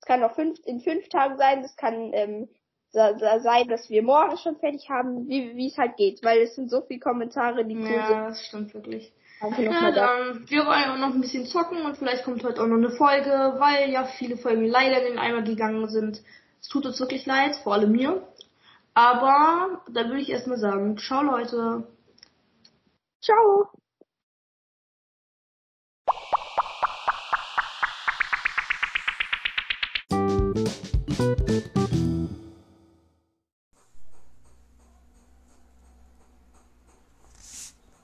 Das 0.00 0.06
kann 0.06 0.22
auch 0.22 0.36
fünf, 0.36 0.60
in 0.64 0.80
fünf 0.80 1.08
Tagen 1.08 1.36
sein, 1.36 1.62
das 1.62 1.74
kann 1.76 2.12
ähm, 2.12 2.48
sei, 2.90 3.64
dass 3.64 3.88
wir 3.90 4.02
morgen 4.02 4.36
schon 4.38 4.56
fertig 4.56 4.88
haben, 4.88 5.28
wie 5.28 5.54
wie 5.54 5.68
es 5.68 5.76
halt 5.76 5.96
geht, 5.96 6.22
weil 6.22 6.40
es 6.40 6.54
sind 6.54 6.70
so 6.70 6.80
viele 6.82 7.00
Kommentare, 7.00 7.64
die 7.64 7.76
cool 7.76 7.90
ja, 7.90 8.06
sind. 8.06 8.18
Das 8.18 8.46
stimmt 8.46 8.74
wirklich. 8.74 9.12
Ja, 9.40 9.92
dann, 9.92 10.48
wir 10.48 10.66
wollen 10.66 10.90
auch 10.90 10.98
noch 10.98 11.14
ein 11.14 11.20
bisschen 11.20 11.46
zocken 11.46 11.82
und 11.82 11.96
vielleicht 11.96 12.24
kommt 12.24 12.42
heute 12.42 12.60
auch 12.60 12.66
noch 12.66 12.76
eine 12.76 12.90
Folge, 12.90 13.54
weil 13.58 13.88
ja 13.88 14.04
viele 14.04 14.36
Folgen 14.36 14.64
leider 14.64 15.00
in 15.00 15.12
den 15.12 15.18
Eimer 15.18 15.42
gegangen 15.42 15.88
sind. 15.88 16.22
Es 16.60 16.68
tut 16.68 16.86
uns 16.86 16.98
wirklich 16.98 17.24
leid, 17.24 17.54
vor 17.62 17.74
allem 17.74 17.92
mir. 17.92 18.26
Aber 18.94 19.82
da 19.92 20.06
würde 20.06 20.20
ich 20.20 20.30
erstmal 20.30 20.58
sagen, 20.58 20.96
ciao 20.98 21.22
Leute. 21.22 21.86
Ciao. 23.20 23.70